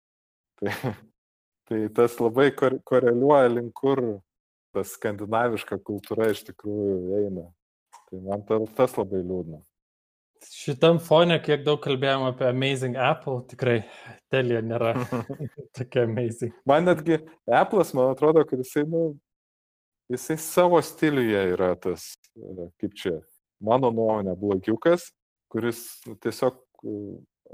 [0.60, 0.72] Tai,
[1.70, 4.02] tai tas labai koreliuoja link kur
[4.74, 7.48] ta skandinaviška kultūra iš tikrųjų eina.
[8.10, 8.42] Tai man
[8.74, 9.60] tas labai liūdna.
[10.50, 13.82] Šitam fone, kiek daug kalbėjom apie Amazing Apple, tikrai
[14.32, 14.94] Telija nėra
[15.76, 16.54] tokia Amazing.
[16.66, 19.02] Man netgi Apple'as, man atrodo, kad jisai, nu,
[20.10, 22.14] jisai savo stiliuje yra tas,
[22.80, 23.18] kaip čia,
[23.60, 25.10] mano nuomonė, blogiukas,
[25.52, 25.84] kuris
[26.24, 26.56] tiesiog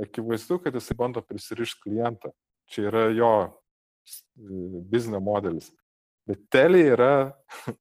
[0.07, 2.31] akivaizdu, kad jisai bando prisirišti klientą.
[2.71, 3.35] Čia yra jo
[4.91, 5.71] biznio modelis.
[6.27, 7.13] Bet Telija yra,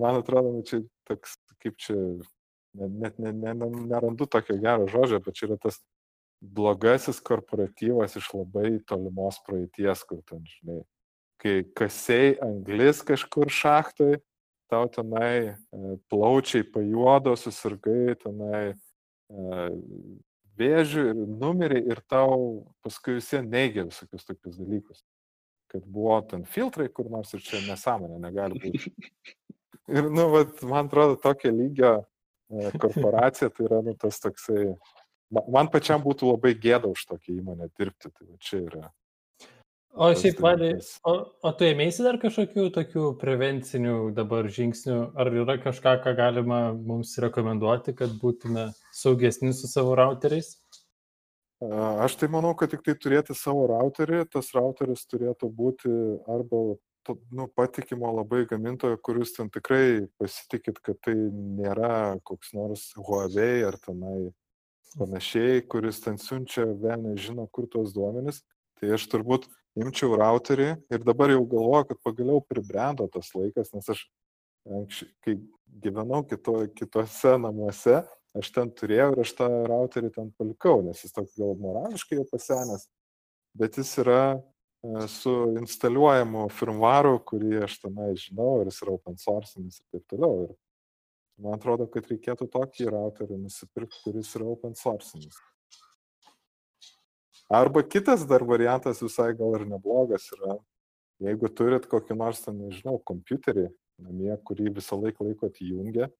[0.00, 1.96] man atrodo, nu, čia toks, kaip čia
[2.76, 5.80] net ne, ne, ne, nerandu tokio gero žodžio, bet čia yra tas
[6.40, 10.82] blogasis korporatyvas iš labai tolimos praeities, kur ten, žinai,
[11.40, 14.18] kai kasiai anglis kažkur šachtoj,
[14.70, 15.56] tau tenai e,
[16.10, 19.68] plaučiai pajuodo, susirgai tenai e,
[20.58, 25.04] vėžių ir numeriai ir tau paskui visi neigia visokius tokius dalykus.
[25.72, 28.92] Kad buvo ten filtrai kur nors ir čia nesąmonė negali būti.
[29.86, 31.96] Ir, nu, vat, man atrodo, tokio lygio
[32.50, 34.68] E, korporacija, tai yra nu, tas toksai,
[35.50, 38.90] man pačiam būtų labai gėda už tokią įmonę dirbti, tai čia yra.
[39.96, 40.74] O šiaip, Vadai,
[41.08, 46.60] o, o tu ėmėsi dar kažkokių tokių prevencinių dabar žingsnių, ar yra kažką, ką galima
[46.76, 50.52] mums rekomenduoti, kad būtume saugesni su savo routeriais?
[51.60, 55.88] Aš tai manau, kad tik tai turėti savo routerį, tas routeris turėtų būti
[56.28, 56.76] arba
[57.32, 63.78] nu, patikimo labai gamintojo, kuris ten tikrai pasitikit, kad tai nėra koks nors Huawei ar
[63.80, 64.34] tenai
[64.98, 68.42] panašiai, kuris ten siunčia, vėl nežino, kur tuos duomenis.
[68.76, 69.48] Tai aš turbūt
[69.80, 74.04] imčiau routerį ir dabar jau galvoju, kad pagaliau pribrendo tas laikas, nes aš,
[75.24, 75.38] kai
[75.80, 78.02] gyvenau kito, kitose namuose,
[78.40, 82.26] aš ten turėjau ir aš tą routerį ten palikau, nes jis toks gal morališkai jau
[82.30, 82.86] pasenęs,
[83.56, 84.20] bet jis yra
[84.86, 90.04] E, su instaliuojamu firmwaru, kurį aš tenai žinau ir jis yra open source ir taip
[90.12, 90.46] toliau.
[90.46, 90.52] Ir
[91.42, 95.32] man atrodo, kad reikėtų tokį routerį nusipirkti, kuris yra open source.
[97.56, 100.58] Arba kitas dar variantas visai gal ir neblogas yra,
[101.22, 103.68] jeigu turit kokį nors, ten, nežinau, kompiuterį
[104.02, 106.10] namie, kurį visą laiką laikot įjungę,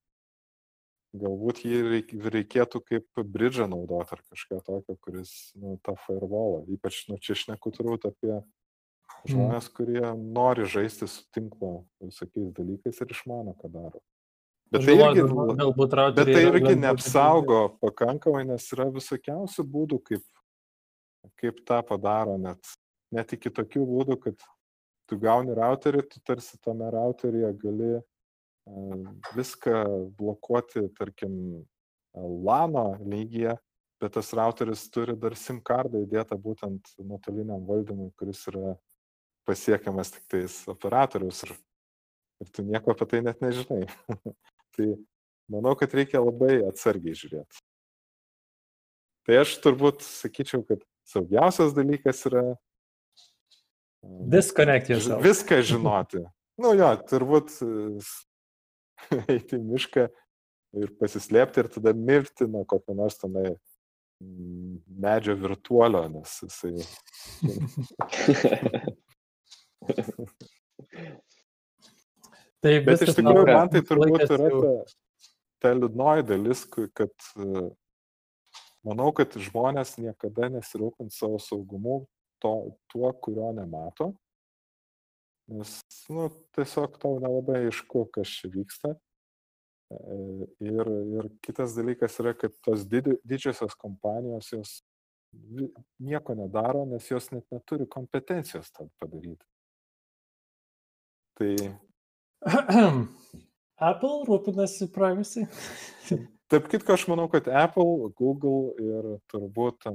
[1.21, 2.03] galbūt jį
[2.33, 6.65] reikėtų kaip bridžą naudoti ar kažką tokio, kuris, nu, tą firewallą.
[6.77, 8.45] Ypač, nu, čia šneku turbūt apie mm.
[9.33, 14.03] žmonės, kurie nori žaisti su tinklo visokiais dalykais ir išmano, ką daro.
[14.75, 15.23] Bet tai irgi,
[15.61, 20.25] galbūt, bet tai irgi neapsaugo pakankamai, nes yra visokiausių būdų, kaip,
[21.39, 22.75] kaip tą padaro, net,
[23.15, 24.49] net iki tokių būdų, kad
[25.07, 27.93] tu gauni routerį, tu tarsi tame routeryje gali
[29.37, 29.85] viską
[30.19, 31.65] blokuoti, tarkim,
[32.17, 33.57] LANO lygyje,
[34.01, 38.75] bet tas routeris turi dar SIM kardą įdėtą būtent nuotoliniam valdymui, kuris yra
[39.49, 41.53] pasiekiamas tik tais operatorius ir,
[42.43, 43.85] ir tu nieko apie tai net nežinai.
[44.77, 44.91] tai
[45.53, 47.65] manau, kad reikia labai atsargiai žiūrėti.
[49.27, 52.47] Tai aš turbūt sakyčiau, kad saugiausias dalykas yra
[54.07, 55.23] Disconnect yourself.
[55.25, 56.21] Viską žinoti.
[56.63, 57.57] Nu jo, turbūt
[59.33, 60.05] eiti į mišką
[60.83, 64.75] ir pasislėpti ir tada mirti nuo kokio nors tenai mm,
[65.05, 66.75] medžio virtuolio, nes jisai.
[72.63, 74.73] tai Bet iš tikrųjų man tai turbūt yra ta,
[75.63, 76.61] ta liūdnoji dalis,
[76.97, 77.15] kad
[78.87, 81.97] manau, kad žmonės niekada nesirūpint savo saugumu
[82.43, 82.53] to,
[82.93, 84.13] tuo, kurio nemato.
[85.47, 85.79] Nes,
[86.11, 86.27] nu,
[86.57, 88.97] tiesiog tau nelabai aišku, kas čia vyksta.
[90.59, 94.73] Ir, ir kitas dalykas yra, kad tos didžiosios kompanijos jos
[96.03, 99.47] nieko nedaro, nes jos net neturi kompetencijos tą padaryti.
[101.39, 101.53] Tai.
[103.91, 105.47] Apple rūpinasi privacy.
[106.51, 109.87] Taip kitko, aš manau, kad Apple, Google ir turbūt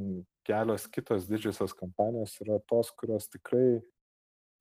[0.47, 3.79] kelios kitos didžiosios kompanijos yra tos, kurios tikrai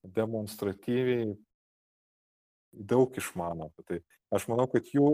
[0.04, 1.34] demonstratyviai
[2.72, 4.00] daug išmano apie tai.
[4.30, 5.08] Aš manau, kad jų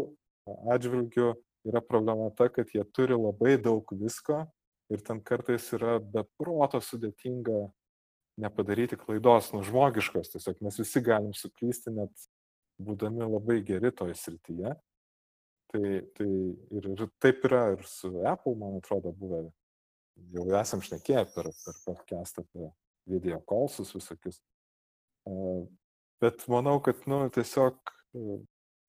[0.72, 1.32] atžvilgių
[1.66, 4.44] yra problema ta, kad jie turi labai daug visko
[4.92, 7.66] ir ten kartais yra beproto sudėtinga
[8.40, 12.26] nepadaryti klaidos, nu žmogiškos, tiesiog mes visi galim suklysti, net
[12.82, 14.74] būdami labai geri toje srityje.
[15.72, 16.28] Tai, tai
[16.78, 19.46] ir, ir taip yra ir su Apple, man atrodo, buvę.
[20.32, 22.68] Jau esam šnekėję per, per podcastą apie
[23.10, 24.38] video kolsus visokius.
[26.22, 27.94] Bet manau, kad, nu, tiesiog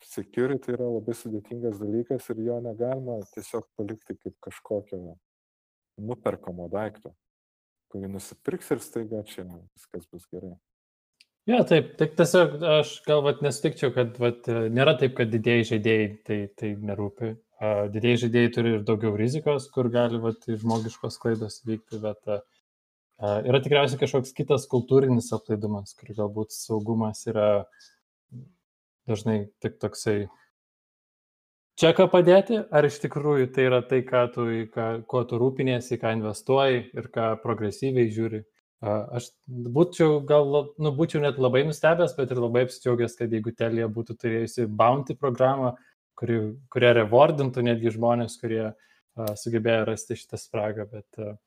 [0.05, 5.17] security yra labai sudėtingas dalykas ir jo negalima tiesiog palikti kaip kažkokio
[6.07, 7.11] nuperkamo daikto,
[7.91, 10.53] kurį nusipirks ir staiga čia viskas bus gerai.
[11.47, 16.39] Ja, taip, tik tiesiog aš galvat nesutikčiau, kad vat, nėra taip, kad didėjai žaidėjai tai,
[16.59, 17.33] tai nerūpi.
[17.93, 22.43] Didėjai žaidėjai turi ir daugiau rizikos, kur gali vat, žmogiškos klaidos vykti, bet uh,
[23.17, 27.65] yra tikriausiai kažkoks kitas kultūrinis aplaidumas, kur galbūt saugumas yra
[29.07, 30.27] dažnai tik toksai
[31.77, 35.99] čia ką padėti, ar iš tikrųjų tai yra tai, ką tu, ką, kuo tu rūpinėsi,
[36.01, 38.43] ką investuoji ir ką progresyviai žiūri.
[38.85, 43.89] Aš būčiau gal, nu, būčiau net labai nustebęs, bet ir labai apsidžiaugęs, kad jeigu Telija
[43.89, 45.73] būtų turėjusi bounty programą,
[46.17, 46.37] kuri,
[46.73, 51.09] kurie rewardintų netgi žmonės, kurie uh, sugebėjo rasti šitą spragą, bet...
[51.17, 51.37] Uh,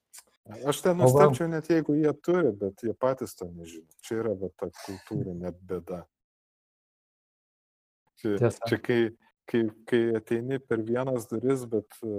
[0.51, 3.89] Aš ten nustebčiau net jeigu jie turi, bet jie patys to nežino.
[4.07, 6.05] Čia yra va, ta kultūrinė bėda.
[8.21, 8.69] Čia, Tiesa.
[8.69, 8.99] čia kai,
[9.49, 12.15] kai, kai ateini per vienas duris, bet e,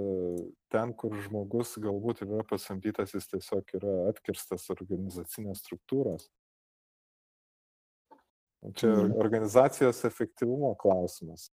[0.72, 6.30] ten, kur žmogus galbūt yra pasamdytas, jis tiesiog yra atkirstas organizacinės struktūros.
[8.78, 9.16] Čia mhm.
[9.18, 11.50] organizacijos efektyvumo klausimas.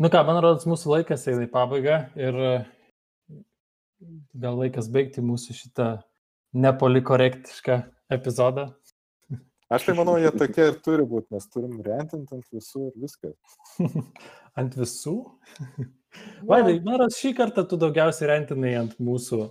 [0.00, 2.36] Nu ką, man rodos, mūsų laikas eina į pabaigą ir
[4.34, 5.88] gal laikas baigti mūsų šitą
[6.56, 7.80] nepolikorektišką
[8.16, 8.70] epizodą.
[9.70, 13.58] Aš tai manau, jie tokie ir turi būti, mes turim rentinti ant visų ir viskas.
[14.58, 15.14] ant visų?
[16.50, 19.44] Vaidai, maras, šį kartą tu daugiausiai rentinai ant mūsų.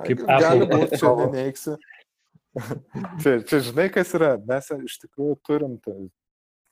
[0.00, 1.76] Kaip gali būti, čia neneiksi.
[3.20, 5.76] čia, čia žinai, kas yra, mes iš tikrųjų turim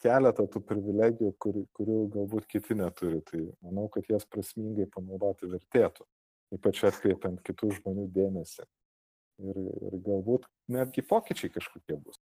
[0.01, 3.21] keletą tų privilegijų, kur, kurių galbūt kiti neturi.
[3.29, 6.09] Tai manau, kad jas prasmingai panaudoti vertėtų,
[6.55, 8.65] ypač atkreipiant kitų žmonių dėmesį.
[9.47, 12.21] Ir, ir galbūt netgi pokyčiai kažkokie bus.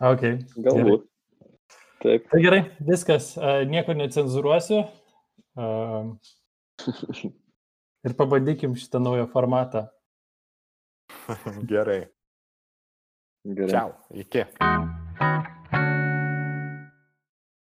[0.00, 0.22] Ok.
[0.56, 1.04] Galbūt.
[1.04, 1.10] Gerai.
[2.04, 2.26] Taip.
[2.32, 3.30] Tai gerai, viskas.
[3.70, 4.82] Nieko necenzuruosiu.
[8.04, 9.86] Ir pabandykim šitą naują formatą.
[11.70, 12.06] Gerai.
[13.44, 13.70] Gerai.
[13.70, 13.92] Čiau.
[14.10, 15.52] Iki.